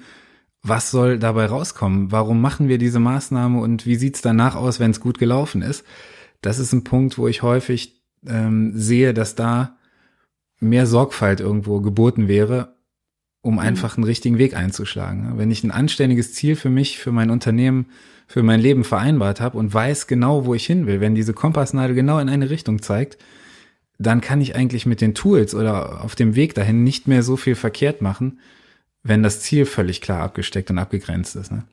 was 0.62 0.92
soll 0.92 1.20
dabei 1.20 1.48
rauskommen? 1.48 2.12
Warum 2.12 2.40
machen 2.40 2.70
wir 2.70 2.78
diese 2.78 3.00
Maßnahme 3.00 3.60
und 3.60 3.86
wie 3.86 3.96
sieht's 3.96 4.22
danach 4.22 4.56
aus, 4.56 4.80
wenn 4.80 4.92
es 4.92 5.02
gut 5.02 5.18
gelaufen 5.18 5.62
ist? 5.62 5.84
Das 6.42 6.60
ist 6.60 6.72
ein 6.72 6.84
Punkt, 6.84 7.18
wo 7.18 7.28
ich 7.28 7.42
häufig 7.42 8.04
ähm, 8.26 8.72
sehe, 8.76 9.14
dass 9.14 9.36
da 9.36 9.78
mehr 10.60 10.86
Sorgfalt 10.86 11.42
irgendwo 11.42 11.82
geboten 11.82 12.28
wäre 12.28 12.76
um 13.44 13.56
mhm. 13.56 13.60
einfach 13.60 13.98
einen 13.98 14.06
richtigen 14.06 14.40
Weg 14.40 14.56
einzuschlagen. 14.56 15.38
Wenn 15.38 15.52
ich 15.52 15.64
ein 15.64 15.70
anständiges 15.70 16.34
Ziel 16.34 16.56
für 16.56 16.72
mich, 16.72 16.98
für 16.98 17.12
mein 17.12 17.30
Unternehmen, 17.30 17.86
für 18.26 18.42
mein 18.42 18.60
Leben 18.60 18.84
vereinbart 18.84 19.42
habe 19.42 19.60
und 19.60 19.72
weiß 19.72 20.08
genau, 20.08 20.46
wo 20.46 20.56
ich 20.56 20.66
hin 20.66 20.88
will, 20.88 21.02
wenn 21.02 21.14
diese 21.14 21.34
Kompassnadel 21.34 21.96
genau 21.96 22.18
in 22.18 22.30
eine 22.30 22.50
Richtung 22.50 22.82
zeigt, 22.82 23.20
dann 24.00 24.22
kann 24.22 24.42
ich 24.42 24.56
eigentlich 24.56 24.86
mit 24.86 25.02
den 25.02 25.14
Tools 25.14 25.54
oder 25.54 26.04
auf 26.04 26.16
dem 26.16 26.36
Weg 26.36 26.56
dahin 26.56 26.84
nicht 26.84 27.08
mehr 27.08 27.22
so 27.22 27.38
viel 27.38 27.56
verkehrt 27.56 28.02
machen, 28.02 28.40
wenn 29.04 29.22
das 29.22 29.42
Ziel 29.42 29.66
völlig 29.66 30.02
klar 30.02 30.22
abgesteckt 30.22 30.72
und 30.72 30.80
abgegrenzt 30.80 31.36
ist. 31.36 31.52
Ne? 31.52 31.64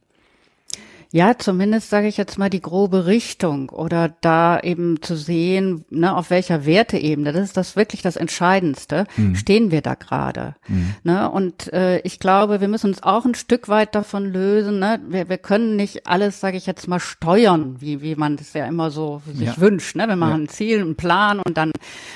Ja, 1.13 1.37
zumindest 1.37 1.91
sage 1.91 2.07
ich 2.07 2.17
jetzt 2.17 2.39
mal 2.39 2.51
die 2.51 2.61
grobe 2.61 3.07
Richtung 3.07 3.71
oder 3.71 4.15
da 4.21 4.61
eben 4.61 5.03
zu 5.03 5.17
sehen, 5.17 5.85
ne, 5.91 6.15
auf 6.17 6.31
welcher 6.31 6.67
Werteebene, 6.67 7.33
das 7.33 7.43
ist 7.43 7.57
das 7.57 7.75
wirklich 7.75 8.01
das 8.01 8.15
Entscheidendste, 8.15 9.07
mhm. 9.17 9.35
stehen 9.35 9.73
wir 9.73 9.83
da 9.83 9.95
gerade. 9.95 10.55
Mhm. 10.69 10.95
Ne? 11.03 11.29
Und 11.29 11.73
äh, 11.73 11.99
ich 12.01 12.21
glaube, 12.21 12.61
wir 12.61 12.69
müssen 12.69 12.91
uns 12.91 13.03
auch 13.03 13.25
ein 13.25 13.35
Stück 13.35 13.69
weit 13.69 13.97
davon 13.97 14.25
lösen. 14.25 14.79
Ne? 14.79 15.01
Wir, 15.09 15.29
wir 15.29 15.39
können 15.39 15.75
nicht 15.75 16.07
alles, 16.07 16.39
sage 16.39 16.57
ich 16.57 16.67
jetzt 16.67 16.87
mal, 16.87 17.01
steuern, 17.01 17.77
wie, 17.81 18.03
wie 18.03 18.15
man 18.15 18.37
das 18.37 18.53
ja 18.53 18.67
immer 18.67 18.93
so 18.93 19.21
sich 19.27 19.49
ja. 19.49 19.59
wünscht. 19.59 19.97
Ne? 19.97 20.07
Wir 20.07 20.15
machen 20.15 20.31
ja. 20.31 20.45
ein 20.45 20.49
Ziel, 20.49 20.81
einen 20.81 20.95
Plan 20.95 21.41
und 21.41 21.57
dann 21.57 21.73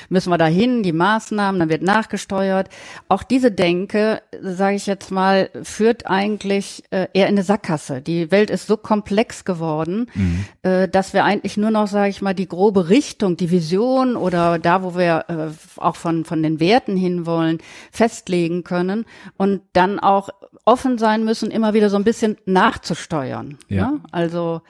müssen 0.07 0.29
wir 0.29 0.37
dahin, 0.37 0.83
die 0.83 0.93
Maßnahmen, 0.93 1.59
dann 1.59 1.69
wird 1.69 1.81
nachgesteuert. 1.81 2.69
Auch 3.09 3.23
diese 3.23 3.51
Denke, 3.51 4.21
sage 4.41 4.77
ich 4.77 4.85
jetzt 4.85 5.11
mal, 5.11 5.49
führt 5.63 6.07
eigentlich 6.07 6.83
äh, 6.91 7.07
eher 7.13 7.27
in 7.27 7.35
eine 7.35 7.43
Sackgasse. 7.43 8.01
Die 8.01 8.31
Welt 8.31 8.49
ist 8.49 8.67
so 8.67 8.77
komplex 8.85 9.45
geworden, 9.45 10.05
mhm. 10.13 10.45
äh, 10.61 10.87
dass 10.87 11.11
wir 11.13 11.23
eigentlich 11.23 11.57
nur 11.57 11.71
noch, 11.71 11.87
sage 11.87 12.09
ich 12.09 12.21
mal, 12.21 12.35
die 12.35 12.47
grobe 12.47 12.87
Richtung, 12.87 13.35
die 13.35 13.49
Vision 13.49 14.15
oder 14.15 14.59
da, 14.59 14.83
wo 14.83 14.95
wir 14.95 15.25
äh, 15.27 15.81
auch 15.81 15.95
von, 15.95 16.23
von 16.23 16.43
den 16.43 16.59
Werten 16.59 16.95
hinwollen, 16.95 17.57
festlegen 17.91 18.63
können 18.63 19.05
und 19.37 19.61
dann 19.73 19.99
auch 19.99 20.29
offen 20.65 20.99
sein 20.99 21.25
müssen, 21.25 21.49
immer 21.49 21.73
wieder 21.73 21.89
so 21.89 21.97
ein 21.97 22.03
bisschen 22.03 22.37
nachzusteuern. 22.45 23.57
Ja. 23.69 23.89
Ne? 23.89 24.01
Also 24.11 24.61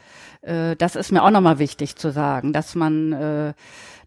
äh, 0.43 0.78
das 0.78 0.95
ist 0.95 1.12
mir 1.12 1.21
auch 1.21 1.32
nochmal 1.32 1.60
wichtig 1.60 1.97
zu 1.97 2.13
sagen, 2.13 2.54
dass 2.54 2.73
man 2.73 3.12
äh, 3.12 3.54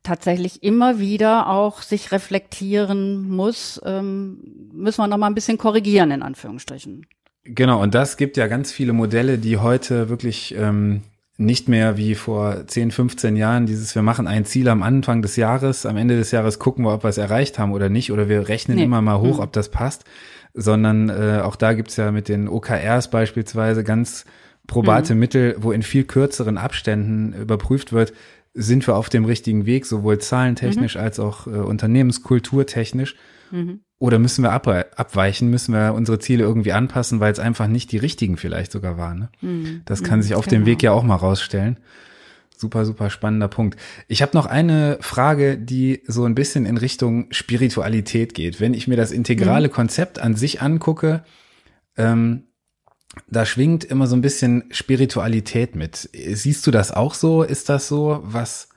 tatsächlich 0.02 0.62
immer 0.62 0.98
wieder 0.98 1.50
auch 1.50 1.82
sich 1.82 2.12
reflektieren 2.12 3.28
muss, 3.28 3.78
ähm, 3.84 4.70
müssen 4.72 5.02
wir 5.02 5.06
noch 5.06 5.18
mal 5.18 5.26
ein 5.26 5.34
bisschen 5.34 5.58
korrigieren 5.58 6.10
in 6.12 6.22
Anführungsstrichen. 6.22 7.06
Genau, 7.54 7.82
und 7.82 7.94
das 7.94 8.16
gibt 8.16 8.36
ja 8.36 8.46
ganz 8.46 8.72
viele 8.72 8.92
Modelle, 8.92 9.38
die 9.38 9.56
heute 9.56 10.08
wirklich 10.08 10.54
ähm, 10.56 11.02
nicht 11.38 11.68
mehr 11.68 11.96
wie 11.96 12.14
vor 12.14 12.66
10, 12.66 12.90
15 12.90 13.36
Jahren 13.36 13.64
dieses, 13.64 13.94
wir 13.94 14.02
machen 14.02 14.26
ein 14.26 14.44
Ziel 14.44 14.68
am 14.68 14.82
Anfang 14.82 15.22
des 15.22 15.36
Jahres, 15.36 15.86
am 15.86 15.96
Ende 15.96 16.16
des 16.16 16.30
Jahres 16.30 16.58
gucken 16.58 16.84
wir, 16.84 16.92
ob 16.92 17.04
wir 17.04 17.08
es 17.08 17.16
erreicht 17.16 17.58
haben 17.58 17.72
oder 17.72 17.88
nicht, 17.88 18.12
oder 18.12 18.28
wir 18.28 18.48
rechnen 18.48 18.76
nee. 18.76 18.84
immer 18.84 19.00
mal 19.00 19.20
hoch, 19.20 19.36
mhm. 19.36 19.44
ob 19.44 19.52
das 19.52 19.70
passt, 19.70 20.04
sondern 20.52 21.08
äh, 21.08 21.40
auch 21.42 21.56
da 21.56 21.72
gibt's 21.72 21.96
ja 21.96 22.10
mit 22.10 22.28
den 22.28 22.48
OKRs 22.48 23.08
beispielsweise 23.10 23.84
ganz 23.84 24.26
probate 24.66 25.14
mhm. 25.14 25.20
Mittel, 25.20 25.56
wo 25.58 25.72
in 25.72 25.82
viel 25.82 26.04
kürzeren 26.04 26.58
Abständen 26.58 27.32
überprüft 27.32 27.92
wird, 27.92 28.12
sind 28.52 28.86
wir 28.86 28.96
auf 28.96 29.08
dem 29.08 29.24
richtigen 29.24 29.64
Weg, 29.64 29.86
sowohl 29.86 30.18
zahlentechnisch 30.18 30.96
mhm. 30.96 31.00
als 31.00 31.20
auch 31.20 31.46
äh, 31.46 31.50
unternehmenskulturtechnisch. 31.50 33.14
Mhm. 33.50 33.80
Oder 33.98 34.18
müssen 34.18 34.42
wir 34.42 34.52
ab, 34.52 34.66
abweichen, 34.68 35.48
müssen 35.48 35.74
wir 35.74 35.92
unsere 35.94 36.18
Ziele 36.18 36.44
irgendwie 36.44 36.72
anpassen, 36.72 37.18
weil 37.20 37.32
es 37.32 37.40
einfach 37.40 37.66
nicht 37.66 37.90
die 37.90 37.98
richtigen 37.98 38.36
vielleicht 38.36 38.70
sogar 38.70 38.96
waren. 38.96 39.18
Ne? 39.18 39.28
Mhm. 39.40 39.82
Das 39.86 40.04
kann 40.04 40.22
sich 40.22 40.34
auf 40.34 40.46
genau. 40.46 40.60
dem 40.60 40.66
Weg 40.66 40.82
ja 40.82 40.92
auch 40.92 41.02
mal 41.02 41.16
rausstellen. 41.16 41.78
Super, 42.56 42.84
super 42.84 43.10
spannender 43.10 43.48
Punkt. 43.48 43.78
Ich 44.08 44.20
habe 44.22 44.36
noch 44.36 44.46
eine 44.46 44.98
Frage, 45.00 45.58
die 45.58 46.02
so 46.06 46.24
ein 46.24 46.34
bisschen 46.34 46.66
in 46.66 46.76
Richtung 46.76 47.26
Spiritualität 47.30 48.34
geht. 48.34 48.60
Wenn 48.60 48.74
ich 48.74 48.88
mir 48.88 48.96
das 48.96 49.12
integrale 49.12 49.68
mhm. 49.68 49.72
Konzept 49.72 50.18
an 50.18 50.34
sich 50.34 50.60
angucke, 50.60 51.24
ähm, 51.96 52.44
da 53.28 53.46
schwingt 53.46 53.84
immer 53.84 54.06
so 54.06 54.16
ein 54.16 54.22
bisschen 54.22 54.64
Spiritualität 54.70 55.76
mit. 55.76 56.08
Siehst 56.12 56.66
du 56.66 56.70
das 56.70 56.92
auch 56.92 57.14
so? 57.14 57.42
Ist 57.42 57.68
das 57.68 57.88
so? 57.88 58.20
Was 58.22 58.68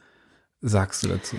sagst 0.62 1.04
du 1.04 1.10
dazu? 1.10 1.38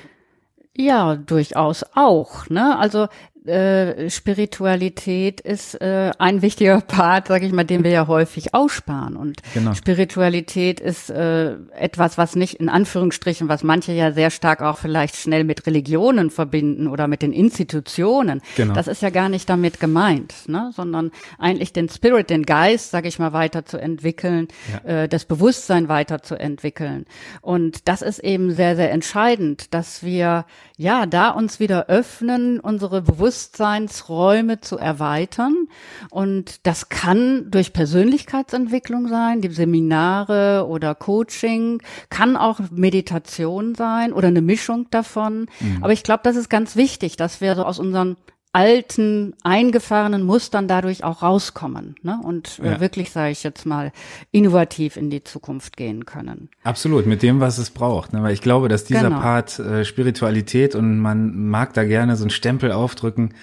Ja, 0.76 1.16
durchaus 1.16 1.84
auch. 1.94 2.48
Ne? 2.48 2.78
Also 2.78 3.08
äh, 3.46 4.08
Spiritualität 4.08 5.40
ist 5.40 5.74
äh, 5.80 6.12
ein 6.18 6.42
wichtiger 6.42 6.80
Part, 6.80 7.28
sage 7.28 7.46
ich 7.46 7.52
mal, 7.52 7.64
den 7.64 7.82
wir 7.82 7.90
ja 7.90 8.06
häufig 8.06 8.54
aussparen. 8.54 9.16
Und 9.16 9.40
genau. 9.52 9.74
Spiritualität 9.74 10.78
ist 10.78 11.10
äh, 11.10 11.54
etwas, 11.76 12.18
was 12.18 12.36
nicht 12.36 12.54
in 12.54 12.68
Anführungsstrichen, 12.68 13.48
was 13.48 13.64
manche 13.64 13.92
ja 13.92 14.12
sehr 14.12 14.30
stark 14.30 14.62
auch 14.62 14.78
vielleicht 14.78 15.16
schnell 15.16 15.42
mit 15.42 15.66
Religionen 15.66 16.30
verbinden 16.30 16.86
oder 16.86 17.08
mit 17.08 17.22
den 17.22 17.32
Institutionen. 17.32 18.42
Genau. 18.56 18.74
Das 18.74 18.86
ist 18.86 19.02
ja 19.02 19.10
gar 19.10 19.28
nicht 19.28 19.48
damit 19.48 19.80
gemeint, 19.80 20.34
ne? 20.46 20.70
sondern 20.74 21.10
eigentlich 21.38 21.72
den 21.72 21.88
Spirit, 21.88 22.30
den 22.30 22.44
Geist, 22.44 22.92
sage 22.92 23.08
ich 23.08 23.18
mal, 23.18 23.32
weiterzuentwickeln, 23.32 24.48
ja. 24.72 25.02
äh, 25.02 25.08
das 25.08 25.24
Bewusstsein 25.24 25.88
weiterzuentwickeln. 25.88 27.06
Und 27.40 27.88
das 27.88 28.02
ist 28.02 28.20
eben 28.20 28.52
sehr, 28.52 28.76
sehr 28.76 28.92
entscheidend, 28.92 29.74
dass 29.74 30.04
wir 30.04 30.46
ja 30.76 31.06
da 31.06 31.30
uns 31.30 31.58
wieder 31.58 31.86
öffnen, 31.88 32.60
unsere 32.60 33.02
Bewusstsein 33.02 33.31
Bewusstseinsräume 33.32 34.60
zu 34.60 34.76
erweitern. 34.76 35.68
Und 36.10 36.66
das 36.66 36.90
kann 36.90 37.50
durch 37.50 37.72
Persönlichkeitsentwicklung 37.72 39.08
sein, 39.08 39.40
die 39.40 39.48
Seminare 39.48 40.66
oder 40.68 40.94
Coaching, 40.94 41.82
kann 42.10 42.36
auch 42.36 42.60
Meditation 42.70 43.74
sein 43.74 44.12
oder 44.12 44.28
eine 44.28 44.42
Mischung 44.42 44.88
davon. 44.90 45.46
Mhm. 45.60 45.78
Aber 45.80 45.92
ich 45.92 46.02
glaube, 46.02 46.20
das 46.24 46.36
ist 46.36 46.50
ganz 46.50 46.76
wichtig, 46.76 47.16
dass 47.16 47.40
wir 47.40 47.54
so 47.54 47.64
aus 47.64 47.78
unseren 47.78 48.16
alten, 48.52 49.34
eingefahrenen 49.42 50.22
Mustern 50.22 50.68
dadurch 50.68 51.04
auch 51.04 51.22
rauskommen 51.22 51.96
ne? 52.02 52.20
und 52.22 52.58
äh, 52.58 52.72
ja. 52.72 52.80
wirklich, 52.80 53.10
sage 53.10 53.32
ich 53.32 53.42
jetzt 53.42 53.64
mal, 53.64 53.92
innovativ 54.30 54.98
in 54.98 55.08
die 55.08 55.24
Zukunft 55.24 55.76
gehen 55.76 56.04
können. 56.04 56.50
Absolut, 56.62 57.06
mit 57.06 57.22
dem, 57.22 57.40
was 57.40 57.56
es 57.56 57.70
braucht. 57.70 58.12
Ne? 58.12 58.22
Weil 58.22 58.34
ich 58.34 58.42
glaube, 58.42 58.68
dass 58.68 58.84
dieser 58.84 59.08
genau. 59.08 59.20
Part 59.20 59.58
äh, 59.58 59.84
Spiritualität 59.86 60.74
und 60.74 60.98
man 60.98 61.48
mag 61.48 61.72
da 61.72 61.84
gerne 61.84 62.16
so 62.16 62.24
einen 62.24 62.30
Stempel 62.30 62.72
aufdrücken, 62.72 63.34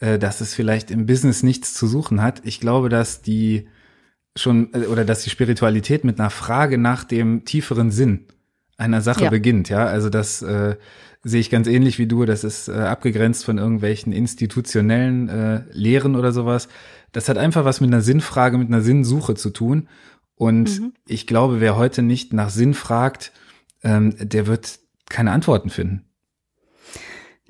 äh, 0.00 0.18
dass 0.18 0.42
es 0.42 0.54
vielleicht 0.54 0.90
im 0.90 1.06
Business 1.06 1.42
nichts 1.42 1.72
zu 1.72 1.86
suchen 1.86 2.22
hat. 2.22 2.42
Ich 2.44 2.60
glaube, 2.60 2.90
dass 2.90 3.22
die 3.22 3.68
schon 4.36 4.72
äh, 4.74 4.86
oder 4.86 5.06
dass 5.06 5.22
die 5.22 5.30
Spiritualität 5.30 6.04
mit 6.04 6.20
einer 6.20 6.30
Frage 6.30 6.76
nach 6.76 7.04
dem 7.04 7.46
tieferen 7.46 7.90
Sinn 7.90 8.26
einer 8.76 9.00
Sache 9.00 9.24
ja. 9.24 9.30
beginnt, 9.30 9.70
ja. 9.70 9.86
Also 9.86 10.08
das 10.08 10.42
äh, 10.42 10.76
sehe 11.22 11.40
ich 11.40 11.50
ganz 11.50 11.66
ähnlich 11.66 11.98
wie 11.98 12.06
du. 12.06 12.24
Das 12.24 12.44
ist 12.44 12.68
äh, 12.68 12.72
abgegrenzt 12.72 13.44
von 13.44 13.58
irgendwelchen 13.58 14.12
institutionellen 14.12 15.28
äh, 15.28 15.62
Lehren 15.72 16.16
oder 16.16 16.32
sowas. 16.32 16.68
Das 17.12 17.28
hat 17.28 17.38
einfach 17.38 17.64
was 17.64 17.80
mit 17.80 17.90
einer 17.90 18.02
Sinnfrage, 18.02 18.58
mit 18.58 18.68
einer 18.68 18.82
Sinnsuche 18.82 19.34
zu 19.34 19.50
tun. 19.50 19.88
Und 20.34 20.80
mhm. 20.80 20.92
ich 21.06 21.26
glaube, 21.26 21.60
wer 21.60 21.76
heute 21.76 22.02
nicht 22.02 22.32
nach 22.32 22.50
Sinn 22.50 22.74
fragt, 22.74 23.32
ähm, 23.82 24.14
der 24.18 24.46
wird 24.46 24.78
keine 25.08 25.32
Antworten 25.32 25.70
finden. 25.70 26.04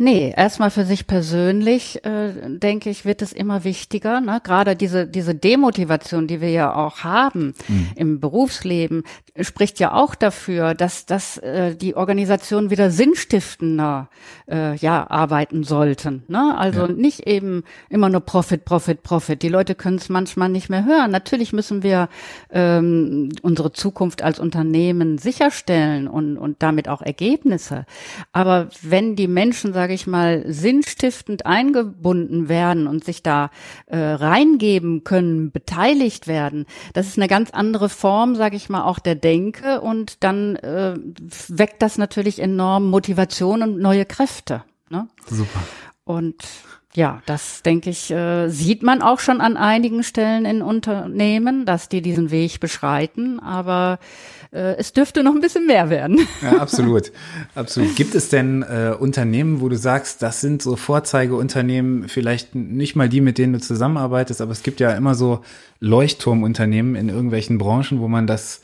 Nee, 0.00 0.32
erstmal 0.36 0.70
für 0.70 0.84
sich 0.84 1.08
persönlich, 1.08 2.04
äh, 2.04 2.30
denke 2.46 2.88
ich, 2.88 3.04
wird 3.04 3.20
es 3.20 3.32
immer 3.32 3.64
wichtiger. 3.64 4.20
Ne? 4.20 4.40
Gerade 4.44 4.76
diese, 4.76 5.08
diese 5.08 5.34
Demotivation, 5.34 6.28
die 6.28 6.40
wir 6.40 6.50
ja 6.50 6.72
auch 6.72 7.02
haben 7.02 7.52
mhm. 7.66 7.88
im 7.96 8.20
Berufsleben, 8.20 9.02
spricht 9.40 9.80
ja 9.80 9.92
auch 9.92 10.14
dafür, 10.14 10.74
dass, 10.74 11.04
dass 11.04 11.38
äh, 11.38 11.74
die 11.74 11.96
Organisationen 11.96 12.70
wieder 12.70 12.92
sinnstiftender 12.92 14.08
äh, 14.48 14.76
ja, 14.76 15.10
arbeiten 15.10 15.64
sollten. 15.64 16.22
Ne? 16.28 16.56
Also 16.56 16.86
ja. 16.86 16.92
nicht 16.92 17.26
eben 17.26 17.64
immer 17.88 18.08
nur 18.08 18.20
Profit, 18.20 18.64
Profit, 18.64 19.02
Profit. 19.02 19.42
Die 19.42 19.48
Leute 19.48 19.74
können 19.74 19.96
es 19.96 20.08
manchmal 20.08 20.48
nicht 20.48 20.70
mehr 20.70 20.84
hören. 20.84 21.10
Natürlich 21.10 21.52
müssen 21.52 21.82
wir 21.82 22.08
ähm, 22.52 23.30
unsere 23.42 23.72
Zukunft 23.72 24.22
als 24.22 24.38
Unternehmen 24.38 25.18
sicherstellen 25.18 26.06
und, 26.06 26.36
und 26.38 26.62
damit 26.62 26.88
auch 26.88 27.02
Ergebnisse. 27.02 27.84
Aber 28.32 28.68
wenn 28.82 29.16
die 29.16 29.26
Menschen 29.26 29.72
sagen, 29.72 29.87
sage 29.88 29.94
ich 29.94 30.06
mal, 30.06 30.44
sinnstiftend 30.46 31.46
eingebunden 31.46 32.50
werden 32.50 32.86
und 32.86 33.06
sich 33.06 33.22
da 33.22 33.50
äh, 33.86 33.96
reingeben 33.96 35.02
können, 35.02 35.50
beteiligt 35.50 36.26
werden, 36.26 36.66
das 36.92 37.06
ist 37.06 37.16
eine 37.16 37.26
ganz 37.26 37.52
andere 37.52 37.88
Form, 37.88 38.34
sage 38.34 38.54
ich 38.54 38.68
mal, 38.68 38.84
auch 38.84 38.98
der 38.98 39.14
Denke 39.14 39.80
und 39.80 40.22
dann 40.22 40.56
äh, 40.56 40.94
weckt 41.48 41.80
das 41.80 41.96
natürlich 41.96 42.38
enorm 42.38 42.90
Motivation 42.90 43.62
und 43.62 43.78
neue 43.78 44.04
Kräfte. 44.04 44.62
Ne? 44.90 45.08
Super. 45.26 45.60
Und 46.04 46.44
ja, 46.94 47.22
das 47.26 47.62
denke 47.62 47.90
ich, 47.90 48.10
äh, 48.10 48.48
sieht 48.48 48.82
man 48.82 49.02
auch 49.02 49.20
schon 49.20 49.40
an 49.40 49.56
einigen 49.56 50.02
Stellen 50.02 50.44
in 50.46 50.62
Unternehmen, 50.62 51.66
dass 51.66 51.88
die 51.88 52.00
diesen 52.00 52.30
Weg 52.30 52.60
beschreiten, 52.60 53.40
aber 53.40 53.98
äh, 54.52 54.76
es 54.76 54.94
dürfte 54.94 55.22
noch 55.22 55.34
ein 55.34 55.40
bisschen 55.40 55.66
mehr 55.66 55.90
werden. 55.90 56.20
Ja, 56.42 56.58
absolut. 56.58 57.12
absolut. 57.54 57.94
Gibt 57.96 58.14
es 58.14 58.28
denn 58.30 58.62
äh, 58.62 58.94
Unternehmen, 58.98 59.60
wo 59.60 59.68
du 59.68 59.76
sagst, 59.76 60.22
das 60.22 60.40
sind 60.40 60.62
so 60.62 60.76
Vorzeigeunternehmen, 60.76 62.08
vielleicht 62.08 62.54
nicht 62.54 62.96
mal 62.96 63.08
die, 63.08 63.20
mit 63.20 63.38
denen 63.38 63.54
du 63.54 63.60
zusammenarbeitest, 63.60 64.40
aber 64.40 64.52
es 64.52 64.62
gibt 64.62 64.80
ja 64.80 64.92
immer 64.92 65.14
so 65.14 65.42
Leuchtturmunternehmen 65.80 66.94
in 66.94 67.08
irgendwelchen 67.08 67.58
Branchen, 67.58 68.00
wo 68.00 68.08
man 68.08 68.26
das 68.26 68.62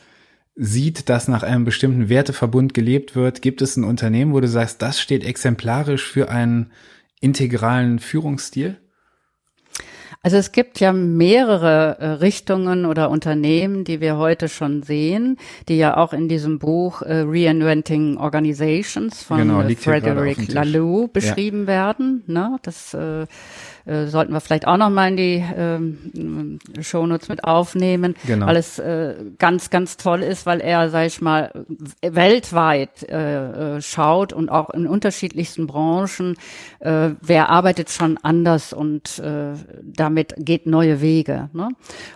sieht, 0.57 1.09
dass 1.09 1.29
nach 1.29 1.43
einem 1.43 1.65
bestimmten 1.65 2.09
Werteverbund 2.09 2.75
gelebt 2.75 3.17
wird. 3.17 3.43
Gibt 3.43 3.61
es 3.61 3.77
ein 3.77 3.85
Unternehmen, 3.85 4.33
wo 4.33 4.41
du 4.41 4.49
sagst, 4.49 4.81
das 4.83 5.01
steht 5.01 5.25
exemplarisch 5.25 6.09
für 6.09 6.31
einen 6.31 6.71
integralen 7.25 7.99
Führungsstil? 7.99 8.77
Also 10.23 10.39
es 10.39 10.53
gibt 10.53 10.81
ja 10.81 10.93
mehrere 10.93 11.99
äh, 11.99 12.07
Richtungen 12.07 12.87
oder 12.87 13.11
Unternehmen, 13.11 13.85
die 13.85 14.01
wir 14.01 14.17
heute 14.17 14.49
schon 14.49 14.83
sehen, 14.83 15.37
die 15.69 15.77
ja 15.77 15.99
auch 15.99 16.15
in 16.15 16.29
diesem 16.29 16.59
Buch 16.59 17.03
äh, 17.03 17.25
Reinventing 17.27 18.17
Organizations 18.17 19.23
von 19.23 19.39
genau, 19.39 19.61
äh, 19.61 19.77
Frederick 19.77 20.51
Laloux 20.51 21.09
beschrieben 21.09 21.63
ja. 21.63 21.67
werden. 21.67 22.23
Ne? 22.27 22.57
Das 22.63 22.95
äh, 22.95 23.27
äh, 23.87 24.07
sollten 24.07 24.33
wir 24.33 24.41
vielleicht 24.41 24.67
auch 24.67 24.77
noch 24.77 24.91
mal 24.91 25.09
in 25.09 25.17
die 25.17 25.45
ähm, 25.57 26.59
Shownotes 26.81 27.29
mit 27.29 27.45
aufnehmen, 27.45 28.15
genau. 28.27 28.47
weil 28.47 28.57
es 28.57 28.79
äh, 28.79 29.15
ganz, 29.39 29.71
ganz 29.71 29.97
toll 29.97 30.23
ist, 30.23 30.47
weil 30.47 30.61
er, 30.61 30.89
sag 30.91 31.07
ich 31.07 31.21
mal, 31.21 31.53
weltweit 32.01 33.03
äh, 33.09 33.77
äh, 33.77 33.83
schaut 33.83 34.33
und 34.33 34.49
auch 34.49 34.71
in 34.71 34.87
unterschiedlichsten 34.87 35.67
Branchen, 35.67 36.37
äh, 36.81 37.11
wer 37.21 37.51
arbeitet 37.51 37.91
schon 37.91 38.19
anders 38.23 38.73
und 38.73 39.19
äh, 39.19 39.53
damit 39.83 40.35
geht 40.39 40.67
neue 40.67 41.01
Wege. 41.01 41.51
Ne? 41.53 41.69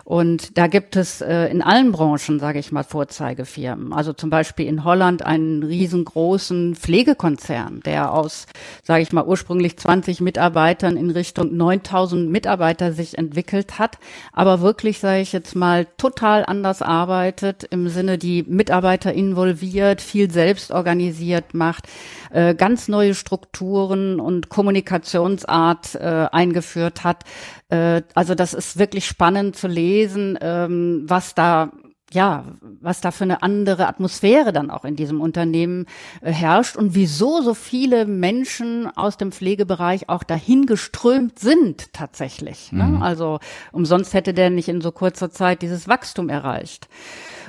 Und 0.03 0.57
da 0.57 0.67
gibt 0.67 0.95
es 0.95 1.21
äh, 1.21 1.47
in 1.47 1.61
allen 1.61 1.91
Branchen, 1.91 2.39
sage 2.39 2.59
ich 2.59 2.71
mal, 2.71 2.83
Vorzeigefirmen. 2.83 3.93
Also 3.93 4.13
zum 4.13 4.29
Beispiel 4.29 4.65
in 4.65 4.83
Holland 4.83 5.25
einen 5.25 5.61
riesengroßen 5.63 6.75
Pflegekonzern, 6.75 7.81
der 7.85 8.13
aus, 8.13 8.47
sage 8.83 9.03
ich 9.03 9.11
mal, 9.11 9.25
ursprünglich 9.25 9.77
20 9.77 10.21
Mitarbeitern 10.21 10.97
in 10.97 11.11
Richtung 11.11 11.58
9000 11.59 12.31
Mitarbeiter 12.31 12.93
sich 12.93 13.17
entwickelt 13.17 13.77
hat, 13.77 13.99
aber 14.33 14.61
wirklich, 14.61 14.99
sage 14.99 15.21
ich 15.21 15.33
jetzt 15.33 15.55
mal, 15.55 15.85
total 15.97 16.45
anders 16.45 16.81
arbeitet, 16.81 17.65
im 17.65 17.87
Sinne 17.89 18.17
die 18.17 18.43
Mitarbeiter 18.43 19.13
involviert, 19.13 20.01
viel 20.01 20.31
selbst 20.31 20.71
organisiert 20.71 21.53
macht, 21.53 21.87
äh, 22.31 22.55
ganz 22.55 22.87
neue 22.87 23.13
Strukturen 23.13 24.19
und 24.19 24.49
Kommunikationsart 24.49 25.95
äh, 25.95 26.27
eingeführt 26.31 27.03
hat. 27.03 27.23
Äh, 27.69 28.01
also 28.15 28.33
das 28.33 28.53
ist 28.53 28.79
wirklich 28.79 29.05
spannend 29.05 29.55
zu 29.55 29.67
lesen, 29.67 30.37
ähm, 30.41 31.03
was 31.05 31.35
da 31.35 31.71
ja, 32.11 32.45
was 32.81 33.01
da 33.01 33.11
für 33.11 33.23
eine 33.23 33.43
andere 33.43 33.87
Atmosphäre 33.87 34.51
dann 34.51 34.71
auch 34.71 34.85
in 34.85 34.95
diesem 34.95 35.21
Unternehmen 35.21 35.85
äh, 36.21 36.31
herrscht 36.31 36.75
und 36.75 36.95
wieso 36.95 37.41
so 37.41 37.53
viele 37.53 38.05
Menschen 38.05 38.87
aus 38.95 39.17
dem 39.17 39.31
Pflegebereich 39.31 40.09
auch 40.09 40.23
dahin 40.23 40.65
geströmt 40.65 41.39
sind 41.39 41.93
tatsächlich. 41.93 42.71
Ne? 42.71 42.85
Mhm. 42.85 43.03
Also 43.03 43.39
umsonst 43.71 44.13
hätte 44.13 44.33
der 44.33 44.49
nicht 44.49 44.69
in 44.69 44.81
so 44.81 44.91
kurzer 44.91 45.29
Zeit 45.29 45.61
dieses 45.61 45.87
Wachstum 45.87 46.29
erreicht. 46.29 46.87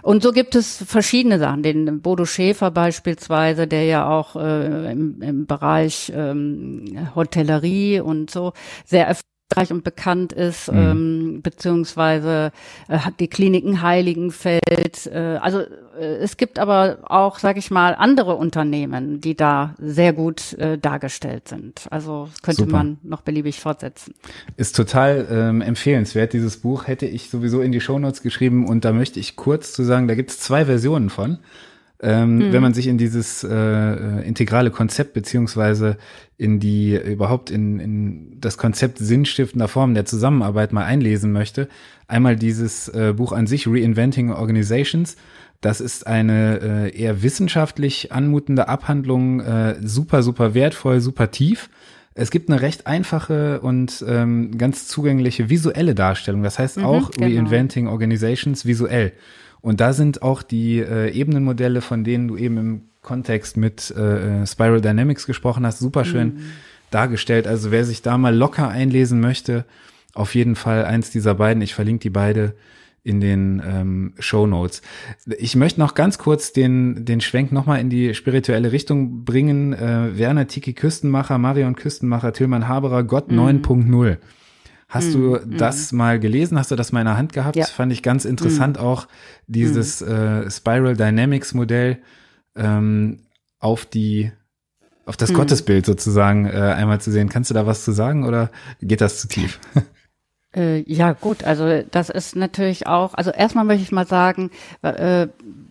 Und 0.02 0.22
so 0.22 0.32
gibt 0.32 0.54
es 0.54 0.82
verschiedene 0.86 1.38
Sachen. 1.38 1.62
Den 1.62 2.00
Bodo 2.00 2.24
Schäfer 2.24 2.70
beispielsweise, 2.70 3.66
der 3.66 3.84
ja 3.84 4.08
auch 4.08 4.36
äh, 4.36 4.92
im, 4.92 5.20
im 5.20 5.46
Bereich 5.46 6.10
ähm, 6.14 7.08
Hotellerie 7.14 8.00
und 8.00 8.30
so 8.30 8.52
sehr 8.84 9.08
erfolgreich 9.50 9.72
und 9.72 9.84
bekannt 9.84 10.32
ist, 10.32 10.70
mhm. 10.70 10.78
ähm, 10.78 11.40
beziehungsweise 11.42 12.52
äh, 12.88 12.98
die 13.18 13.28
Kliniken 13.28 13.82
Heiligenfeld. 13.82 15.06
Äh, 15.06 15.38
also 15.40 15.60
äh, 15.60 16.16
es 16.20 16.36
gibt 16.36 16.58
aber 16.58 16.98
auch, 17.04 17.38
sage 17.38 17.58
ich 17.58 17.70
mal, 17.70 17.94
andere 17.94 18.36
Unternehmen, 18.36 19.20
die 19.20 19.34
da 19.34 19.74
sehr 19.78 20.12
gut 20.12 20.54
äh, 20.54 20.78
dargestellt 20.78 21.48
sind. 21.48 21.86
Also 21.90 22.28
könnte 22.42 22.62
Super. 22.62 22.78
man 22.78 22.98
noch 23.02 23.22
beliebig 23.22 23.60
fortsetzen. 23.60 24.14
Ist 24.56 24.76
total 24.76 25.26
ähm, 25.30 25.60
empfehlenswert. 25.60 26.32
Dieses 26.32 26.58
Buch 26.58 26.86
hätte 26.86 27.06
ich 27.06 27.30
sowieso 27.30 27.60
in 27.60 27.72
die 27.72 27.80
Shownotes 27.80 28.22
geschrieben 28.22 28.66
und 28.66 28.84
da 28.84 28.92
möchte 28.92 29.20
ich 29.20 29.36
kurz 29.36 29.72
zu 29.72 29.84
sagen, 29.84 30.08
da 30.08 30.14
gibt 30.14 30.30
es 30.30 30.40
zwei 30.40 30.64
Versionen 30.64 31.10
von. 31.10 31.38
Ähm, 32.02 32.36
mhm. 32.36 32.52
Wenn 32.52 32.62
man 32.62 32.74
sich 32.74 32.86
in 32.86 32.96
dieses 32.96 33.44
äh, 33.44 34.22
integrale 34.22 34.70
Konzept 34.70 35.12
beziehungsweise 35.12 35.98
in 36.38 36.58
die 36.58 36.96
überhaupt 36.96 37.50
in, 37.50 37.78
in 37.78 38.40
das 38.40 38.56
Konzept 38.56 38.98
sinnstiftender 38.98 39.68
Formen 39.68 39.94
der 39.94 40.06
Zusammenarbeit 40.06 40.72
mal 40.72 40.84
einlesen 40.84 41.32
möchte, 41.32 41.68
einmal 42.08 42.36
dieses 42.36 42.88
äh, 42.88 43.12
Buch 43.14 43.32
an 43.32 43.46
sich 43.46 43.66
Reinventing 43.66 44.32
Organizations. 44.32 45.16
Das 45.60 45.82
ist 45.82 46.06
eine 46.06 46.90
äh, 46.90 46.98
eher 46.98 47.22
wissenschaftlich 47.22 48.12
anmutende 48.12 48.68
Abhandlung, 48.68 49.40
äh, 49.40 49.76
super 49.82 50.22
super 50.22 50.54
wertvoll, 50.54 51.00
super 51.00 51.30
tief. 51.30 51.68
Es 52.14 52.30
gibt 52.30 52.50
eine 52.50 52.62
recht 52.62 52.86
einfache 52.86 53.60
und 53.60 54.02
ähm, 54.08 54.56
ganz 54.56 54.88
zugängliche 54.88 55.50
visuelle 55.50 55.94
Darstellung. 55.94 56.42
Das 56.42 56.58
heißt 56.58 56.78
mhm, 56.78 56.84
auch 56.84 57.10
genau. 57.10 57.26
Reinventing 57.26 57.88
Organizations 57.88 58.64
visuell. 58.64 59.12
Und 59.62 59.80
da 59.80 59.92
sind 59.92 60.22
auch 60.22 60.42
die 60.42 60.78
äh, 60.78 61.10
Ebenenmodelle, 61.10 61.80
von 61.80 62.04
denen 62.04 62.28
du 62.28 62.36
eben 62.36 62.56
im 62.56 62.82
Kontext 63.02 63.56
mit 63.56 63.90
äh, 63.90 64.46
Spiral 64.46 64.80
Dynamics 64.80 65.26
gesprochen 65.26 65.66
hast, 65.66 65.78
super 65.78 66.04
schön 66.04 66.34
mhm. 66.34 66.40
dargestellt. 66.90 67.46
Also 67.46 67.70
wer 67.70 67.84
sich 67.84 68.02
da 68.02 68.18
mal 68.18 68.34
locker 68.34 68.68
einlesen 68.68 69.20
möchte, 69.20 69.64
auf 70.14 70.34
jeden 70.34 70.56
Fall 70.56 70.84
eins 70.84 71.10
dieser 71.10 71.34
beiden. 71.34 71.62
Ich 71.62 71.74
verlinke 71.74 72.02
die 72.02 72.10
beide 72.10 72.54
in 73.02 73.20
den 73.20 73.62
ähm, 73.66 74.12
Show 74.18 74.46
Notes. 74.46 74.82
Ich 75.38 75.56
möchte 75.56 75.80
noch 75.80 75.94
ganz 75.94 76.18
kurz 76.18 76.52
den 76.52 77.06
den 77.06 77.22
Schwenk 77.22 77.50
nochmal 77.50 77.80
in 77.80 77.88
die 77.88 78.14
spirituelle 78.14 78.72
Richtung 78.72 79.24
bringen. 79.24 79.72
Äh, 79.72 80.18
Werner 80.18 80.46
Tiki 80.46 80.74
Küstenmacher, 80.74 81.38
Marion 81.38 81.76
Küstenmacher, 81.76 82.32
Tillmann 82.32 82.68
Haberer, 82.68 83.04
Gott 83.04 83.30
mhm. 83.30 83.40
9.0. 83.40 84.18
Hast 84.90 85.14
du 85.14 85.36
mhm. 85.36 85.56
das 85.56 85.92
mm. 85.92 85.96
mal 85.96 86.20
gelesen? 86.20 86.58
Hast 86.58 86.72
du 86.72 86.76
das 86.76 86.90
mal 86.90 87.00
in 87.00 87.06
der 87.06 87.16
Hand 87.16 87.32
gehabt? 87.32 87.56
Ja. 87.56 87.64
Fand 87.64 87.92
ich 87.92 88.02
ganz 88.02 88.24
interessant 88.24 88.76
mm. 88.76 88.80
auch 88.80 89.06
dieses 89.46 90.02
äh, 90.02 90.50
Spiral 90.50 90.96
Dynamics 90.96 91.54
Modell 91.54 91.98
ähm, 92.56 93.20
auf 93.60 93.86
die 93.86 94.32
auf 95.06 95.16
das 95.16 95.32
Gottesbild 95.32 95.86
sozusagen 95.86 96.46
äh, 96.46 96.50
einmal 96.50 97.00
zu 97.00 97.10
sehen. 97.10 97.28
Kannst 97.28 97.50
du 97.50 97.54
da 97.54 97.66
was 97.66 97.84
zu 97.84 97.92
sagen 97.92 98.24
oder 98.24 98.50
geht 98.80 99.00
das 99.00 99.20
zu 99.20 99.28
tief? 99.28 99.58
Äh, 100.52 100.82
ja, 100.92 101.12
gut, 101.12 101.44
also 101.44 101.84
das 101.92 102.10
ist 102.10 102.34
natürlich 102.34 102.88
auch, 102.88 103.14
also 103.14 103.30
erstmal 103.30 103.64
möchte 103.64 103.84
ich 103.84 103.92
mal 103.92 104.04
sagen, 104.04 104.50
äh, 104.82 105.28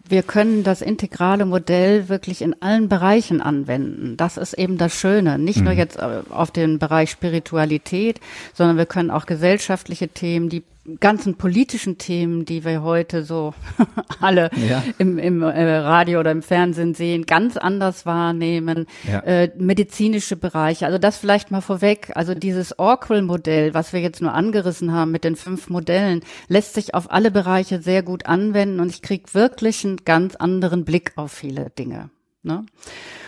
wir 0.09 0.23
können 0.23 0.63
das 0.63 0.81
integrale 0.81 1.45
Modell 1.45 2.09
wirklich 2.09 2.41
in 2.41 2.59
allen 2.61 2.89
Bereichen 2.89 3.41
anwenden. 3.41 4.17
Das 4.17 4.37
ist 4.37 4.53
eben 4.53 4.77
das 4.77 4.93
Schöne. 4.93 5.37
Nicht 5.37 5.59
mhm. 5.59 5.65
nur 5.65 5.73
jetzt 5.73 5.97
äh, 5.97 6.21
auf 6.29 6.51
den 6.51 6.79
Bereich 6.79 7.11
Spiritualität, 7.11 8.19
sondern 8.53 8.77
wir 8.77 8.85
können 8.85 9.11
auch 9.11 9.25
gesellschaftliche 9.25 10.07
Themen, 10.07 10.49
die 10.49 10.63
ganzen 10.99 11.35
politischen 11.35 11.97
Themen, 11.97 12.45
die 12.45 12.63
wir 12.63 12.81
heute 12.81 13.23
so 13.23 13.53
alle 14.21 14.49
ja. 14.67 14.83
im, 14.97 15.17
im 15.17 15.41
äh, 15.41 15.77
Radio 15.77 16.19
oder 16.19 16.31
im 16.31 16.41
Fernsehen 16.41 16.93
sehen, 16.93 17.25
ganz 17.25 17.57
anders 17.57 18.05
wahrnehmen. 18.05 18.87
Ja. 19.07 19.19
Äh, 19.19 19.51
medizinische 19.57 20.35
Bereiche, 20.35 20.85
also 20.85 20.97
das 20.97 21.17
vielleicht 21.17 21.51
mal 21.51 21.61
vorweg. 21.61 22.11
Also 22.15 22.33
dieses 22.33 22.77
Orquel-Modell, 22.79 23.73
was 23.73 23.93
wir 23.93 23.99
jetzt 23.99 24.21
nur 24.21 24.33
angerissen 24.33 24.93
haben 24.93 25.11
mit 25.11 25.23
den 25.23 25.35
fünf 25.35 25.69
Modellen, 25.69 26.21
lässt 26.47 26.73
sich 26.73 26.93
auf 26.93 27.11
alle 27.11 27.31
Bereiche 27.31 27.81
sehr 27.81 28.03
gut 28.03 28.25
anwenden 28.25 28.79
und 28.79 28.89
ich 28.89 29.01
kriege 29.01 29.33
wirklich 29.33 29.85
einen 29.85 29.97
ganz 30.05 30.35
anderen 30.35 30.85
Blick 30.85 31.13
auf 31.15 31.31
viele 31.31 31.69
Dinge. 31.71 32.09
Ne? 32.41 32.65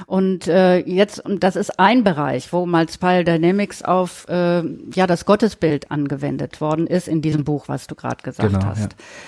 Und 0.06 0.48
äh, 0.48 0.78
jetzt, 0.78 1.20
und 1.20 1.44
das 1.44 1.58
ist 1.58 1.78
ein 1.80 2.06
Bereich, 2.06 2.54
wo 2.54 2.66
mal 2.66 2.88
Spiral 2.88 3.26
Dynamics 3.26 3.82
auf 3.82 4.26
äh, 4.30 4.64
ja 4.94 5.06
das 5.06 5.26
Gottesbild 5.26 5.92
angewendet 5.92 6.62
worden 6.62 6.88
ist 6.88 7.10
in 7.10 7.22
diesem 7.22 7.44
Buch, 7.44 7.68
was 7.68 7.88
du 7.88 7.96
gerade 7.96 8.24
gesagt 8.24 8.54
genau, 8.54 8.66
hast. 8.66 8.80
Ja. 8.80 8.88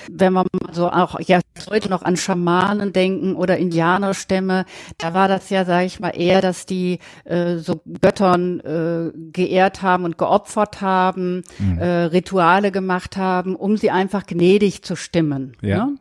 Wenn 0.10 0.34
wir 0.34 0.46
so 0.72 0.90
auch 0.90 1.20
ja 1.20 1.42
heute 1.70 1.90
noch 1.90 2.02
an 2.04 2.16
Schamanen 2.16 2.94
denken 2.94 3.36
oder 3.36 3.58
Indianerstämme, 3.58 4.64
da 4.98 5.14
war 5.14 5.28
das 5.28 5.50
ja, 5.50 5.66
sage 5.66 5.86
ich 5.86 6.00
mal, 6.00 6.12
eher, 6.12 6.40
dass 6.40 6.66
die 6.66 7.00
äh, 7.26 7.58
so 7.58 7.82
Göttern 8.00 8.62
äh, 8.62 9.12
geehrt 9.34 9.82
haben 9.82 10.06
und 10.06 10.18
geopfert 10.18 10.80
haben, 10.80 11.44
mhm. 11.60 11.78
äh, 11.78 12.04
Rituale 12.06 12.72
gemacht 12.72 13.18
haben, 13.18 13.58
um 13.58 13.76
sie 13.76 13.92
einfach 13.92 14.26
gnädig 14.26 14.84
zu 14.84 14.96
stimmen. 14.96 15.58
Ja. 15.62 15.88
Ne? 15.88 15.96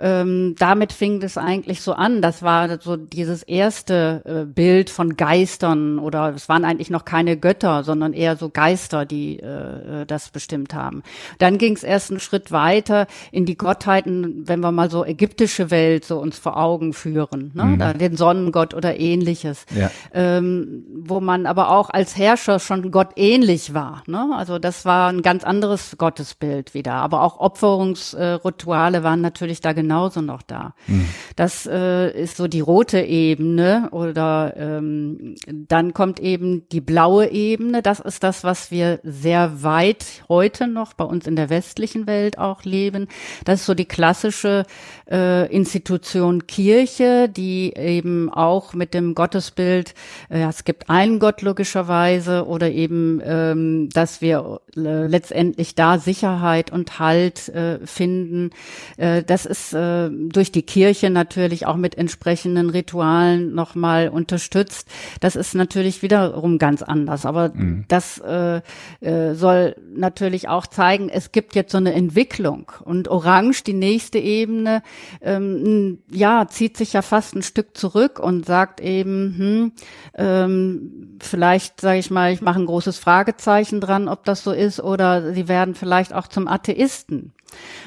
Ähm, 0.00 0.54
damit 0.58 0.92
fing 0.92 1.22
es 1.22 1.36
eigentlich 1.36 1.82
so 1.82 1.92
an. 1.92 2.22
Das 2.22 2.42
war 2.42 2.80
so 2.80 2.96
dieses 2.96 3.42
erste 3.42 4.22
äh, 4.24 4.44
Bild 4.44 4.90
von 4.90 5.16
Geistern 5.16 5.98
oder 5.98 6.34
es 6.34 6.48
waren 6.48 6.64
eigentlich 6.64 6.90
noch 6.90 7.04
keine 7.04 7.36
Götter, 7.36 7.84
sondern 7.84 8.12
eher 8.12 8.36
so 8.36 8.48
Geister, 8.48 9.04
die 9.04 9.40
äh, 9.40 10.02
äh 10.02 10.06
das 10.06 10.30
bestimmt 10.30 10.74
haben. 10.74 11.02
Dann 11.38 11.58
ging 11.58 11.74
es 11.74 11.82
erst 11.82 12.10
einen 12.10 12.20
Schritt 12.20 12.52
weiter 12.52 13.06
in 13.32 13.44
die 13.44 13.56
Gottheiten, 13.56 14.46
wenn 14.46 14.60
wir 14.60 14.72
mal 14.72 14.90
so 14.90 15.04
ägyptische 15.04 15.70
Welt 15.70 16.04
so 16.04 16.18
uns 16.18 16.38
vor 16.38 16.56
Augen 16.56 16.92
führen, 16.92 17.50
ne? 17.54 17.64
Mhm. 17.64 17.78
Da, 17.78 17.92
den 17.92 18.16
Sonnengott 18.16 18.74
oder 18.74 18.98
ähnliches, 18.98 19.66
ja. 19.74 19.90
ähm, 20.14 20.84
wo 21.04 21.20
man 21.20 21.46
aber 21.46 21.70
auch 21.70 21.90
als 21.90 22.16
Herrscher 22.16 22.58
schon 22.58 22.90
Gott 22.90 23.10
ähnlich 23.16 23.74
war. 23.74 24.02
Ne? 24.06 24.30
Also 24.36 24.58
das 24.58 24.84
war 24.84 25.10
ein 25.10 25.22
ganz 25.22 25.44
anderes 25.44 25.96
Gottesbild 25.98 26.74
wieder. 26.74 26.94
Aber 26.94 27.22
auch 27.22 27.38
Opferungsrituale 27.40 29.02
waren 29.02 29.20
natürlich 29.20 29.60
da 29.60 29.72
genau 29.72 29.87
genauso 29.88 30.20
noch 30.20 30.42
da. 30.42 30.74
Mhm. 30.86 31.08
Das 31.34 31.66
äh, 31.66 32.10
ist 32.10 32.36
so 32.36 32.46
die 32.46 32.60
rote 32.60 33.00
Ebene 33.00 33.88
oder 33.90 34.52
ähm, 34.58 35.34
dann 35.46 35.94
kommt 35.94 36.20
eben 36.20 36.68
die 36.68 36.82
blaue 36.82 37.30
Ebene. 37.30 37.80
Das 37.80 38.00
ist 38.00 38.22
das, 38.22 38.44
was 38.44 38.70
wir 38.70 39.00
sehr 39.02 39.62
weit 39.62 40.04
heute 40.28 40.66
noch 40.66 40.92
bei 40.92 41.04
uns 41.04 41.26
in 41.26 41.36
der 41.36 41.48
westlichen 41.48 42.06
Welt 42.06 42.38
auch 42.38 42.64
leben. 42.64 43.08
Das 43.46 43.60
ist 43.60 43.66
so 43.66 43.74
die 43.74 43.86
klassische 43.86 44.66
äh, 45.10 45.50
Institution 45.50 46.46
Kirche, 46.46 47.30
die 47.30 47.72
eben 47.74 48.30
auch 48.30 48.74
mit 48.74 48.92
dem 48.92 49.14
Gottesbild, 49.14 49.94
äh, 50.28 50.42
es 50.42 50.64
gibt 50.64 50.90
einen 50.90 51.18
Gott 51.18 51.40
logischerweise 51.40 52.46
oder 52.46 52.70
eben, 52.70 53.22
ähm, 53.24 53.88
dass 53.88 54.20
wir 54.20 54.60
äh, 54.76 55.06
letztendlich 55.06 55.74
da 55.74 55.98
Sicherheit 55.98 56.70
und 56.70 56.98
Halt 56.98 57.48
äh, 57.48 57.78
finden. 57.86 58.50
Äh, 58.96 59.22
das 59.22 59.46
ist 59.46 59.72
äh, 59.78 60.10
durch 60.10 60.50
die 60.50 60.62
Kirche 60.62 61.10
natürlich 61.10 61.66
auch 61.66 61.76
mit 61.76 61.96
entsprechenden 61.96 62.70
Ritualen 62.70 63.54
nochmal 63.54 64.08
unterstützt. 64.08 64.88
Das 65.20 65.36
ist 65.36 65.54
natürlich 65.54 66.02
wiederum 66.02 66.58
ganz 66.58 66.82
anders. 66.82 67.24
Aber 67.26 67.50
mhm. 67.54 67.84
das 67.88 68.18
äh, 68.18 68.60
äh, 69.00 69.34
soll 69.34 69.76
natürlich 69.94 70.48
auch 70.48 70.66
zeigen, 70.66 71.08
es 71.08 71.32
gibt 71.32 71.54
jetzt 71.54 71.72
so 71.72 71.78
eine 71.78 71.92
Entwicklung. 71.92 72.72
Und 72.84 73.08
Orange, 73.08 73.62
die 73.64 73.74
nächste 73.74 74.18
Ebene, 74.18 74.82
ähm, 75.20 75.98
ja, 76.10 76.46
zieht 76.48 76.76
sich 76.76 76.92
ja 76.92 77.02
fast 77.02 77.36
ein 77.36 77.42
Stück 77.42 77.76
zurück 77.76 78.18
und 78.18 78.46
sagt 78.46 78.80
eben, 78.80 79.34
hm, 79.38 79.72
ähm, 80.16 81.16
vielleicht, 81.20 81.80
sage 81.80 81.98
ich 81.98 82.10
mal, 82.10 82.32
ich 82.32 82.42
mache 82.42 82.60
ein 82.60 82.66
großes 82.66 82.98
Fragezeichen 82.98 83.80
dran, 83.80 84.08
ob 84.08 84.24
das 84.24 84.42
so 84.42 84.52
ist, 84.52 84.80
oder 84.80 85.32
sie 85.32 85.48
werden 85.48 85.74
vielleicht 85.74 86.12
auch 86.12 86.26
zum 86.26 86.48
Atheisten. 86.48 87.32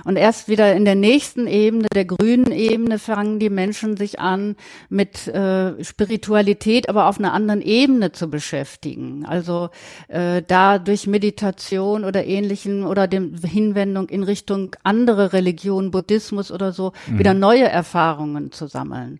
Und 0.04 0.15
erst 0.15 0.47
wieder 0.47 0.74
in 0.76 0.86
der 0.86 0.95
nächsten 0.95 1.47
Ebene, 1.47 1.88
der 1.93 2.06
grünen 2.06 2.52
Ebene, 2.52 3.00
fangen 3.00 3.39
die 3.39 3.50
Menschen 3.50 3.97
sich 3.97 4.19
an, 4.19 4.56
mit 4.89 5.28
äh, 5.28 5.84
Spiritualität 5.84 6.89
aber 6.89 7.08
auf 7.08 7.19
einer 7.19 7.34
anderen 7.34 7.62
Ebene 7.62 8.12
zu 8.12 8.30
beschäftigen. 8.30 9.26
Also 9.26 9.69
äh, 10.08 10.41
da 10.45 10.80
durch 10.80 11.08
Meditation 11.08 12.04
oder 12.04 12.26
ähnlichen 12.26 12.86
oder 12.86 13.08
dem 13.08 13.36
Hinwendung 13.38 14.10
in 14.10 14.24
Richtung 14.24 14.76
andere 14.84 15.34
Religionen, 15.34 15.91
Buddhismus 15.91 16.52
oder 16.52 16.71
so, 16.71 16.93
mhm. 17.08 17.19
wieder 17.19 17.34
neue 17.34 17.67
Erfahrungen 17.67 18.52
zu 18.52 18.67
sammeln. 18.67 19.19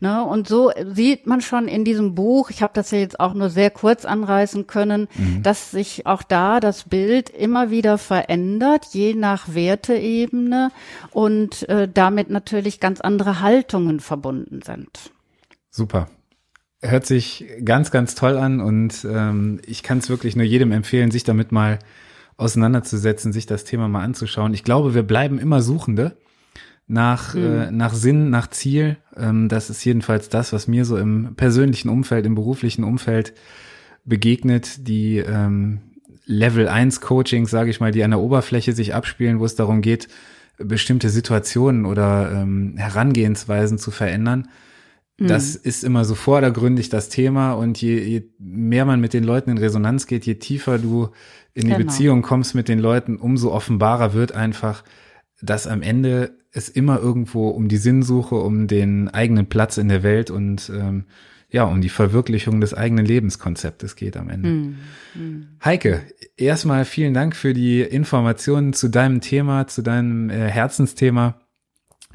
Ne? 0.00 0.24
Und 0.24 0.48
so 0.48 0.70
sieht 0.92 1.26
man 1.26 1.40
schon 1.40 1.68
in 1.68 1.84
diesem 1.84 2.14
Buch, 2.14 2.50
ich 2.50 2.62
habe 2.62 2.72
das 2.74 2.90
ja 2.90 2.98
jetzt 2.98 3.20
auch 3.20 3.34
nur 3.34 3.50
sehr 3.50 3.70
kurz 3.70 4.04
anreißen 4.04 4.66
können, 4.66 5.08
mhm. 5.14 5.42
dass 5.42 5.70
sich 5.70 6.06
auch 6.06 6.22
da 6.22 6.60
das 6.60 6.84
Bild 6.84 7.30
immer 7.30 7.70
wieder 7.70 7.98
verändert, 7.98 8.86
je 8.92 9.14
nach 9.14 9.54
Wert 9.54 9.81
Werteebene 9.82 10.70
und 11.10 11.68
äh, 11.68 11.88
damit 11.92 12.30
natürlich 12.30 12.80
ganz 12.80 13.00
andere 13.00 13.40
Haltungen 13.40 14.00
verbunden 14.00 14.60
sind. 14.62 15.10
Super. 15.70 16.08
Hört 16.80 17.06
sich 17.06 17.46
ganz, 17.64 17.90
ganz 17.90 18.14
toll 18.14 18.36
an 18.36 18.60
und 18.60 19.06
ähm, 19.08 19.60
ich 19.66 19.82
kann 19.82 19.98
es 19.98 20.08
wirklich 20.08 20.34
nur 20.34 20.44
jedem 20.44 20.72
empfehlen, 20.72 21.10
sich 21.10 21.24
damit 21.24 21.52
mal 21.52 21.78
auseinanderzusetzen, 22.36 23.32
sich 23.32 23.46
das 23.46 23.64
Thema 23.64 23.88
mal 23.88 24.02
anzuschauen. 24.02 24.52
Ich 24.52 24.64
glaube, 24.64 24.94
wir 24.94 25.04
bleiben 25.04 25.38
immer 25.38 25.62
Suchende 25.62 26.16
nach, 26.88 27.34
mhm. 27.34 27.44
äh, 27.44 27.70
nach 27.70 27.94
Sinn, 27.94 28.30
nach 28.30 28.48
Ziel. 28.50 28.96
Ähm, 29.16 29.48
das 29.48 29.70
ist 29.70 29.84
jedenfalls 29.84 30.28
das, 30.28 30.52
was 30.52 30.66
mir 30.66 30.84
so 30.84 30.96
im 30.96 31.34
persönlichen 31.36 31.88
Umfeld, 31.88 32.26
im 32.26 32.34
beruflichen 32.34 32.82
Umfeld 32.82 33.32
begegnet. 34.04 34.88
Die 34.88 35.18
ähm, 35.18 35.91
Level 36.24 36.68
1 36.68 37.00
Coachings, 37.00 37.50
sage 37.50 37.70
ich 37.70 37.80
mal, 37.80 37.92
die 37.92 38.04
an 38.04 38.12
der 38.12 38.20
Oberfläche 38.20 38.72
sich 38.72 38.94
abspielen, 38.94 39.40
wo 39.40 39.44
es 39.44 39.54
darum 39.54 39.80
geht, 39.80 40.08
bestimmte 40.58 41.08
Situationen 41.08 41.86
oder 41.86 42.30
ähm, 42.32 42.74
Herangehensweisen 42.76 43.78
zu 43.78 43.90
verändern. 43.90 44.48
Das 45.18 45.54
mhm. 45.54 45.60
ist 45.64 45.84
immer 45.84 46.04
so 46.04 46.14
vordergründig 46.14 46.88
das 46.88 47.08
Thema 47.08 47.52
und 47.52 47.80
je, 47.80 47.98
je 47.98 48.22
mehr 48.38 48.84
man 48.84 49.00
mit 49.00 49.12
den 49.12 49.24
Leuten 49.24 49.50
in 49.50 49.58
Resonanz 49.58 50.06
geht, 50.06 50.26
je 50.26 50.34
tiefer 50.34 50.78
du 50.78 51.10
in 51.54 51.62
die 51.62 51.72
genau. 51.72 51.78
Beziehung 51.78 52.22
kommst 52.22 52.54
mit 52.54 52.68
den 52.68 52.78
Leuten, 52.78 53.16
umso 53.16 53.52
offenbarer 53.52 54.14
wird 54.14 54.32
einfach, 54.32 54.84
dass 55.40 55.66
am 55.66 55.82
Ende 55.82 56.32
es 56.50 56.68
immer 56.68 56.98
irgendwo 56.98 57.48
um 57.48 57.68
die 57.68 57.76
Sinnsuche, 57.76 58.36
um 58.36 58.66
den 58.66 59.08
eigenen 59.08 59.46
Platz 59.46 59.76
in 59.76 59.88
der 59.88 60.02
Welt 60.02 60.30
und 60.30 60.70
ähm, 60.74 61.04
ja, 61.52 61.64
um 61.64 61.82
die 61.82 61.90
Verwirklichung 61.90 62.60
des 62.60 62.72
eigenen 62.72 63.04
Lebenskonzeptes 63.04 63.94
geht 63.94 64.16
am 64.16 64.30
Ende. 64.30 64.48
Mm, 64.48 64.76
mm. 65.14 65.48
Heike, 65.62 66.00
erstmal 66.38 66.86
vielen 66.86 67.12
Dank 67.12 67.36
für 67.36 67.52
die 67.52 67.82
Informationen 67.82 68.72
zu 68.72 68.88
deinem 68.88 69.20
Thema, 69.20 69.66
zu 69.66 69.82
deinem 69.82 70.30
äh, 70.30 70.48
Herzensthema. 70.48 71.36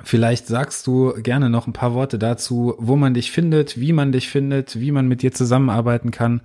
Vielleicht 0.04 0.48
sagst 0.48 0.88
du 0.88 1.14
gerne 1.22 1.52
noch 1.52 1.68
ein 1.68 1.74
paar 1.74 1.94
Worte 1.94 2.18
dazu, 2.18 2.74
wo 2.80 2.96
man 2.96 3.14
dich 3.14 3.32
findet, 3.32 3.80
wie 3.80 3.94
man 3.94 4.12
dich 4.12 4.30
findet, 4.30 4.80
wie 4.80 4.92
man 4.92 5.08
mit 5.08 5.22
dir 5.22 5.32
zusammenarbeiten 5.32 6.10
kann. 6.10 6.42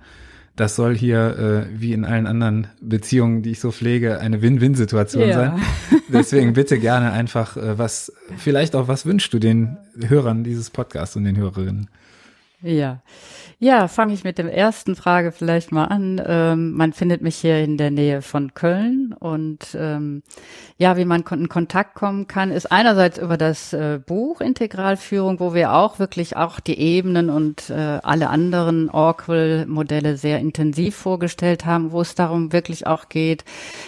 Das 0.55 0.75
soll 0.75 0.95
hier, 0.95 1.67
äh, 1.71 1.81
wie 1.81 1.93
in 1.93 2.05
allen 2.05 2.27
anderen 2.27 2.67
Beziehungen, 2.79 3.41
die 3.41 3.51
ich 3.51 3.59
so 3.59 3.71
pflege, 3.71 4.19
eine 4.19 4.43
Win-Win-Situation 4.43 5.27
ja. 5.27 5.33
sein. 5.33 5.61
Deswegen 6.09 6.53
bitte 6.53 6.77
gerne 6.77 7.11
einfach 7.11 7.57
äh, 7.57 7.79
was, 7.79 8.13
vielleicht 8.37 8.75
auch 8.75 8.87
was 8.87 9.07
wünschst 9.07 9.33
du 9.33 9.39
den 9.39 9.77
Hörern 9.99 10.43
dieses 10.43 10.69
Podcasts 10.69 11.15
und 11.15 11.23
den 11.23 11.37
Hörerinnen? 11.37 11.89
Ja, 12.63 13.01
ja, 13.59 13.87
fange 13.87 14.13
ich 14.13 14.23
mit 14.23 14.37
dem 14.37 14.47
ersten 14.47 14.95
Frage 14.95 15.31
vielleicht 15.31 15.71
mal 15.71 15.85
an. 15.85 16.21
Ähm, 16.25 16.71
man 16.71 16.93
findet 16.93 17.21
mich 17.21 17.35
hier 17.35 17.59
in 17.59 17.77
der 17.77 17.91
Nähe 17.91 18.21
von 18.21 18.53
Köln 18.53 19.13
und 19.17 19.75
ähm, 19.75 20.23
ja, 20.77 20.97
wie 20.97 21.05
man 21.05 21.23
in 21.31 21.49
Kontakt 21.49 21.95
kommen 21.95 22.27
kann, 22.27 22.51
ist 22.51 22.71
einerseits 22.71 23.17
über 23.17 23.37
das 23.37 23.73
äh, 23.73 23.99
Buch 24.05 24.41
Integralführung, 24.41 25.39
wo 25.39 25.53
wir 25.53 25.73
auch 25.73 25.99
wirklich 25.99 26.35
auch 26.35 26.59
die 26.59 26.77
Ebenen 26.79 27.29
und 27.29 27.69
äh, 27.69 27.99
alle 28.03 28.29
anderen 28.29 28.89
Oracle-Modelle 28.89 30.17
sehr 30.17 30.39
intensiv 30.39 30.95
vorgestellt 30.95 31.65
haben, 31.65 31.91
wo 31.91 32.01
es 32.01 32.15
darum 32.15 32.51
wirklich 32.51 32.87
auch 32.87 33.09
geht, 33.09 33.45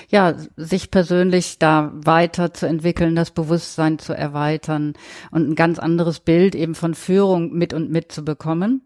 ja, 0.10 0.36
sich 0.56 0.92
persönlich 0.92 1.60
da 1.60 1.92
weiterzuentwickeln, 1.94 3.16
das 3.16 3.32
Bewusstsein 3.32 4.00
zu 4.00 4.14
erweitern 4.14 4.94
und 5.32 5.50
ein 5.50 5.56
ganz 5.56 5.80
anderes 5.80 6.20
Bild 6.20 6.56
eben 6.56 6.76
von 6.76 6.94
Führung 6.94 7.54
mit 7.54 7.74
und 7.74 7.92
mit 7.92 8.12
zu 8.12 8.24
bekommen. 8.24 8.82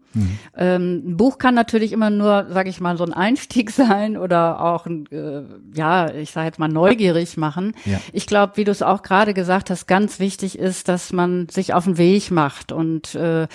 Ähm, 0.76 1.02
ein 1.04 1.16
Buch 1.16 1.38
kann 1.38 1.54
natürlich 1.54 1.92
immer 1.92 2.10
nur, 2.10 2.46
sage 2.50 2.70
ich 2.70 2.80
mal, 2.80 2.96
so 2.96 3.04
ein 3.04 3.12
Einstieg 3.12 3.70
sein 3.80 4.16
oder 4.16 4.60
auch, 4.60 4.86
äh, 4.86 5.42
ja, 5.74 6.12
ich 6.12 6.30
sage 6.30 6.46
jetzt 6.46 6.58
mal 6.58 6.68
neugierig 6.68 7.36
machen. 7.36 7.74
Ja. 7.84 8.00
Ich 8.12 8.26
glaube, 8.26 8.56
wie 8.56 8.64
du 8.64 8.70
es 8.70 8.82
auch 8.82 9.02
gerade 9.02 9.34
gesagt 9.34 9.70
hast, 9.70 9.86
ganz 9.86 10.20
wichtig 10.20 10.58
ist, 10.58 10.88
dass 10.88 11.12
man 11.12 11.48
sich 11.48 11.74
auf 11.74 11.84
den 11.84 11.98
Weg 11.98 12.30
macht 12.30 12.72
und 12.72 13.14
äh, 13.14 13.46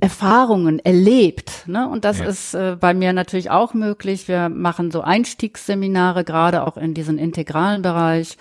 Erfahrungen 0.00 0.78
erlebt. 0.78 1.64
Ne? 1.66 1.88
Und 1.88 2.04
das 2.04 2.18
ja. 2.18 2.26
ist 2.26 2.54
äh, 2.54 2.76
bei 2.78 2.94
mir 2.94 3.12
natürlich 3.12 3.50
auch 3.50 3.74
möglich. 3.74 4.28
Wir 4.28 4.48
machen 4.48 4.90
so 4.90 5.02
Einstiegsseminare, 5.02 6.24
gerade 6.24 6.66
auch 6.66 6.76
in 6.76 6.94
diesen 6.94 7.18
integralen 7.18 7.82
Bereich, 7.82 8.36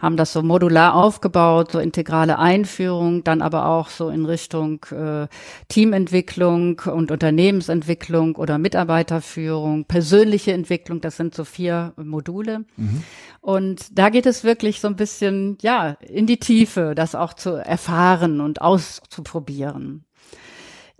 haben 0.00 0.16
das 0.16 0.32
so 0.32 0.42
modular 0.42 0.94
aufgebaut, 0.94 1.72
so 1.72 1.78
integrale 1.78 2.38
Einführung, 2.38 3.24
dann 3.24 3.42
aber 3.42 3.66
auch 3.66 3.88
so 3.88 4.08
in 4.08 4.26
Richtung 4.26 4.84
äh, 4.90 5.26
Teamentwicklung 5.68 6.80
und 6.80 7.10
Unternehmensentwicklung 7.50 8.36
oder 8.36 8.58
Mitarbeiterführung, 8.58 9.84
persönliche 9.84 10.52
Entwicklung, 10.52 11.00
das 11.00 11.16
sind 11.16 11.34
so 11.34 11.44
vier 11.44 11.92
Module. 11.96 12.64
Mhm. 12.76 13.02
Und 13.40 13.98
da 13.98 14.10
geht 14.10 14.26
es 14.26 14.44
wirklich 14.44 14.80
so 14.80 14.88
ein 14.88 14.96
bisschen, 14.96 15.58
ja, 15.62 15.96
in 16.00 16.26
die 16.26 16.38
Tiefe, 16.38 16.94
das 16.94 17.14
auch 17.14 17.34
zu 17.34 17.50
erfahren 17.50 18.40
und 18.40 18.60
auszuprobieren. 18.60 20.04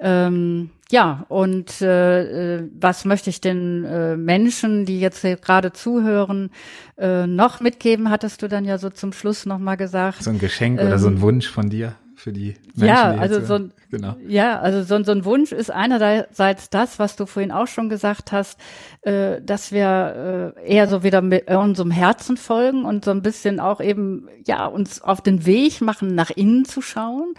Ähm, 0.03 0.71
ja, 0.91 1.27
und 1.29 1.83
äh, 1.83 2.57
äh 2.57 2.71
was 2.81 3.05
möchte 3.05 3.29
ich 3.29 3.43
den 3.43 3.85
äh, 3.85 4.17
Menschen, 4.17 4.87
die 4.87 4.99
jetzt 4.99 5.23
gerade 5.23 5.73
zuhören, 5.73 6.51
äh, 6.97 7.27
noch 7.27 7.61
mitgeben, 7.61 8.09
hattest 8.09 8.41
du 8.41 8.49
dann 8.49 8.65
ja 8.65 8.79
so 8.79 8.89
zum 8.89 9.13
Schluss 9.13 9.45
nochmal 9.45 9.77
gesagt. 9.77 10.23
So 10.23 10.31
ein 10.31 10.39
Geschenk 10.39 10.81
ähm, 10.81 10.87
oder 10.87 10.99
so 10.99 11.09
ein 11.09 11.17
ähm, 11.17 11.21
Wunsch 11.21 11.49
von 11.49 11.69
dir? 11.69 11.97
Für 12.21 12.33
die 12.33 12.55
Menschen. 12.75 12.87
Ja, 12.87 13.11
also 13.13 13.41
so 13.41 13.55
ein, 13.55 13.73
genau. 13.91 14.15
ja, 14.29 14.61
also 14.61 14.83
so, 14.83 15.03
so 15.03 15.13
ein 15.13 15.25
Wunsch 15.25 15.53
ist 15.53 15.71
einerseits 15.71 16.69
das, 16.69 16.99
was 16.99 17.17
du 17.17 17.25
vorhin 17.25 17.51
auch 17.51 17.67
schon 17.67 17.89
gesagt 17.89 18.31
hast, 18.31 18.61
äh, 19.03 19.41
dass 19.41 19.73
wir 19.73 20.55
äh, 20.59 20.75
eher 20.75 20.87
so 20.87 21.03
wieder 21.03 21.23
mit 21.23 21.51
unserem 21.51 21.91
Herzen 21.91 22.37
folgen 22.37 22.85
und 22.85 23.05
so 23.05 23.11
ein 23.11 23.23
bisschen 23.23 23.59
auch 23.59 23.81
eben, 23.81 24.29
ja, 24.47 24.67
uns 24.67 25.01
auf 25.01 25.23
den 25.23 25.47
Weg 25.47 25.81
machen, 25.81 26.15
nach 26.15 26.31
innen 26.31 26.67
zu 26.67 26.83
schauen. 26.83 27.33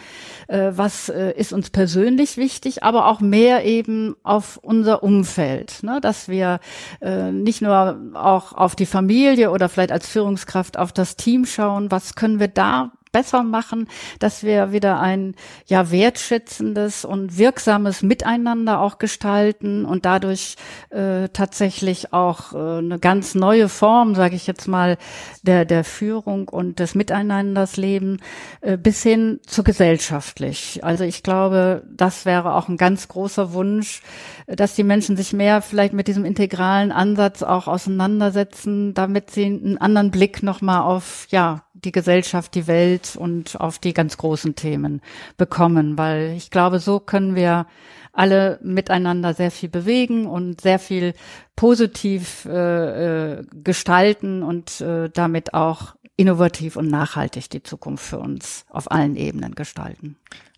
Äh, 0.48 0.72
was 0.74 1.10
äh, 1.10 1.32
ist 1.38 1.54
uns 1.54 1.70
persönlich 1.70 2.38
wichtig, 2.38 2.84
aber 2.84 3.06
auch 3.06 3.22
mehr 3.22 3.63
eben 3.65 4.15
auf 4.24 4.58
unser 4.58 5.04
Umfeld, 5.04 5.84
ne? 5.84 6.00
dass 6.02 6.28
wir 6.28 6.60
äh, 7.02 7.32
nicht 7.32 7.62
nur 7.62 8.00
auch 8.15 8.54
auf 8.54 8.76
die 8.76 8.88
Familie 8.88 9.52
oder 9.52 9.70
vielleicht 9.70 9.91
als 9.91 10.08
Führungskraft 10.08 10.78
auf 10.78 10.91
das 10.91 11.15
Team 11.15 11.46
schauen, 11.46 11.91
was 11.91 12.15
können 12.15 12.39
wir 12.39 12.48
da 12.48 12.91
besser 13.12 13.43
machen, 13.43 13.88
dass 14.19 14.43
wir 14.43 14.71
wieder 14.71 15.00
ein 15.00 15.36
ja 15.65 15.91
wertschätzendes 15.91 17.06
und 17.06 17.38
wirksames 17.38 18.02
Miteinander 18.02 18.80
auch 18.80 18.97
gestalten 18.97 19.86
und 19.86 20.06
dadurch 20.06 20.56
äh, 20.89 21.30
tatsächlich 21.30 22.13
auch 22.13 22.54
äh, 22.54 22.78
eine 22.80 23.00
ganz 23.00 23.36
neue 23.36 23.69
Form, 23.69 24.15
sage 24.15 24.36
ich 24.36 24.47
jetzt 24.47 24.67
mal, 24.67 24.97
der 25.43 25.65
der 25.65 25.84
Führung 25.84 26.47
und 26.47 26.80
des 26.80 26.95
Miteinanders 26.95 27.78
leben 27.78 28.19
äh, 28.62 28.78
bis 28.78 29.04
hin 29.04 29.39
zu 29.45 29.63
gesellschaftlich. 29.63 30.84
Also 30.84 31.04
ich 31.04 31.24
glaube, 31.24 31.84
das 31.89 32.26
wäre 32.26 32.56
auch 32.56 32.69
ein 32.69 32.78
ganz 32.78 33.08
großer 33.08 33.54
Wunsch, 33.54 34.02
dass 34.47 34.76
die 34.76 34.84
Menschen 34.84 35.17
sich 35.17 35.34
mehr 35.34 35.62
vielleicht 35.62 35.93
mit 35.93 36.08
diesem 36.08 36.26
integralen 36.26 36.91
Ansatz 36.91 37.43
auch 37.43 37.67
auseinandersetzen, 37.67 38.93
damit 38.93 39.32
sie 39.32 39.45
einen 39.45 39.78
anderen 39.78 40.12
Blick 40.12 40.43
nochmal 40.43 40.82
auf 40.82 41.28
ja 41.30 41.63
die 41.84 41.91
Gesellschaft, 41.91 42.56
die 42.56 42.67
Welt 42.67 43.15
und 43.15 43.60
auf 43.60 43.80
die 43.80 43.94
ganz 43.94 44.17
großen 44.17 44.56
Themen 44.56 45.02
bekommen, 45.38 45.98
weil 45.98 46.34
ich 46.36 46.52
glaube, 46.52 46.80
so 46.80 47.00
können 47.00 47.36
wir 47.36 47.65
alle 48.13 48.60
miteinander 48.62 49.34
sehr 49.34 49.52
viel 49.52 49.70
bewegen 49.70 50.26
und 50.26 50.62
sehr 50.62 50.80
viel 50.80 51.13
positiv 51.56 52.46
äh, 52.46 53.39
äh, 53.39 53.44
gestalten 53.63 54.44
und 54.44 54.82
äh, 54.82 55.10
damit 55.10 55.54
auch 55.54 55.96
innovativ 56.17 56.76
und 56.76 56.88
nachhaltig 56.88 57.50
die 57.50 57.63
Zukunft 57.63 58.06
für 58.06 58.20
uns 58.20 58.65
auf 58.70 58.91
allen 58.91 59.15
Ebenen 59.15 59.56
gestalten. 59.56 60.17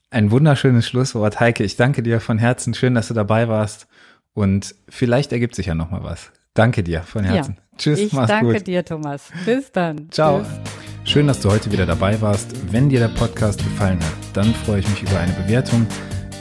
Ein 0.10 0.30
wunderschönes 0.32 0.88
Schlusswort, 0.88 1.40
Heike. 1.40 1.64
Ich 1.64 1.76
danke 1.76 2.04
dir 2.04 2.20
von 2.20 2.38
Herzen. 2.38 2.74
Schön, 2.74 2.96
dass 2.96 3.08
du 3.08 3.14
dabei 3.14 3.48
warst. 3.48 3.88
Und 4.34 4.76
vielleicht 4.90 5.32
ergibt 5.32 5.56
sich 5.56 5.68
ja 5.68 5.76
noch 5.76 5.92
mal 5.92 6.04
was. 6.04 6.32
Danke 6.54 6.84
dir 6.84 7.02
von 7.02 7.24
Herzen. 7.24 7.56
Ja, 7.58 7.63
Tschüss, 7.78 8.00
ich 8.00 8.14
mach's 8.14 8.28
danke 8.28 8.62
dir, 8.62 8.86
Thomas. 8.86 9.30
Bis 9.46 9.72
dann. 9.72 10.10
Ciao. 10.12 10.42
Tschüss. 10.42 10.84
Schön, 11.06 11.28
dass 11.28 11.42
du 11.42 11.52
heute 11.52 11.72
wieder 11.72 11.86
dabei 11.86 12.22
warst. 12.22 12.72
Wenn 12.72 12.90
dir 12.90 13.00
der 13.00 13.10
Podcast 13.10 13.60
gefallen 13.64 14.00
hat, 14.00 14.14
dann 14.34 14.54
freue 14.54 14.80
ich 14.80 14.90
mich 14.90 15.04
über 15.04 15.20
eine 15.20 15.34
Bewertung, 15.34 15.86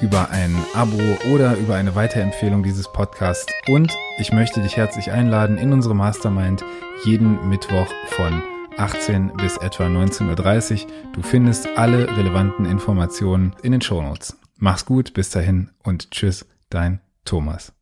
über 0.00 0.30
ein 0.30 0.54
Abo 0.74 1.00
oder 1.34 1.56
über 1.56 1.74
eine 1.74 1.94
Weiterempfehlung 1.94 2.62
dieses 2.62 2.90
Podcasts. 2.92 3.52
Und 3.68 3.92
ich 4.18 4.32
möchte 4.32 4.60
dich 4.60 4.76
herzlich 4.76 5.10
einladen 5.10 5.58
in 5.58 5.72
unsere 5.72 5.96
Mastermind 5.96 6.64
jeden 7.04 7.48
Mittwoch 7.48 7.88
von 8.06 8.42
18 8.78 9.32
bis 9.36 9.56
etwa 9.56 9.84
19.30 9.84 10.84
Uhr. 10.84 10.90
Du 11.12 11.22
findest 11.22 11.68
alle 11.76 12.08
relevanten 12.16 12.64
Informationen 12.64 13.54
in 13.62 13.72
den 13.72 13.80
Show 13.80 14.00
Notes. 14.00 14.38
Mach's 14.56 14.86
gut, 14.86 15.12
bis 15.12 15.30
dahin 15.30 15.70
und 15.82 16.12
tschüss, 16.12 16.46
dein 16.70 17.00
Thomas. 17.24 17.72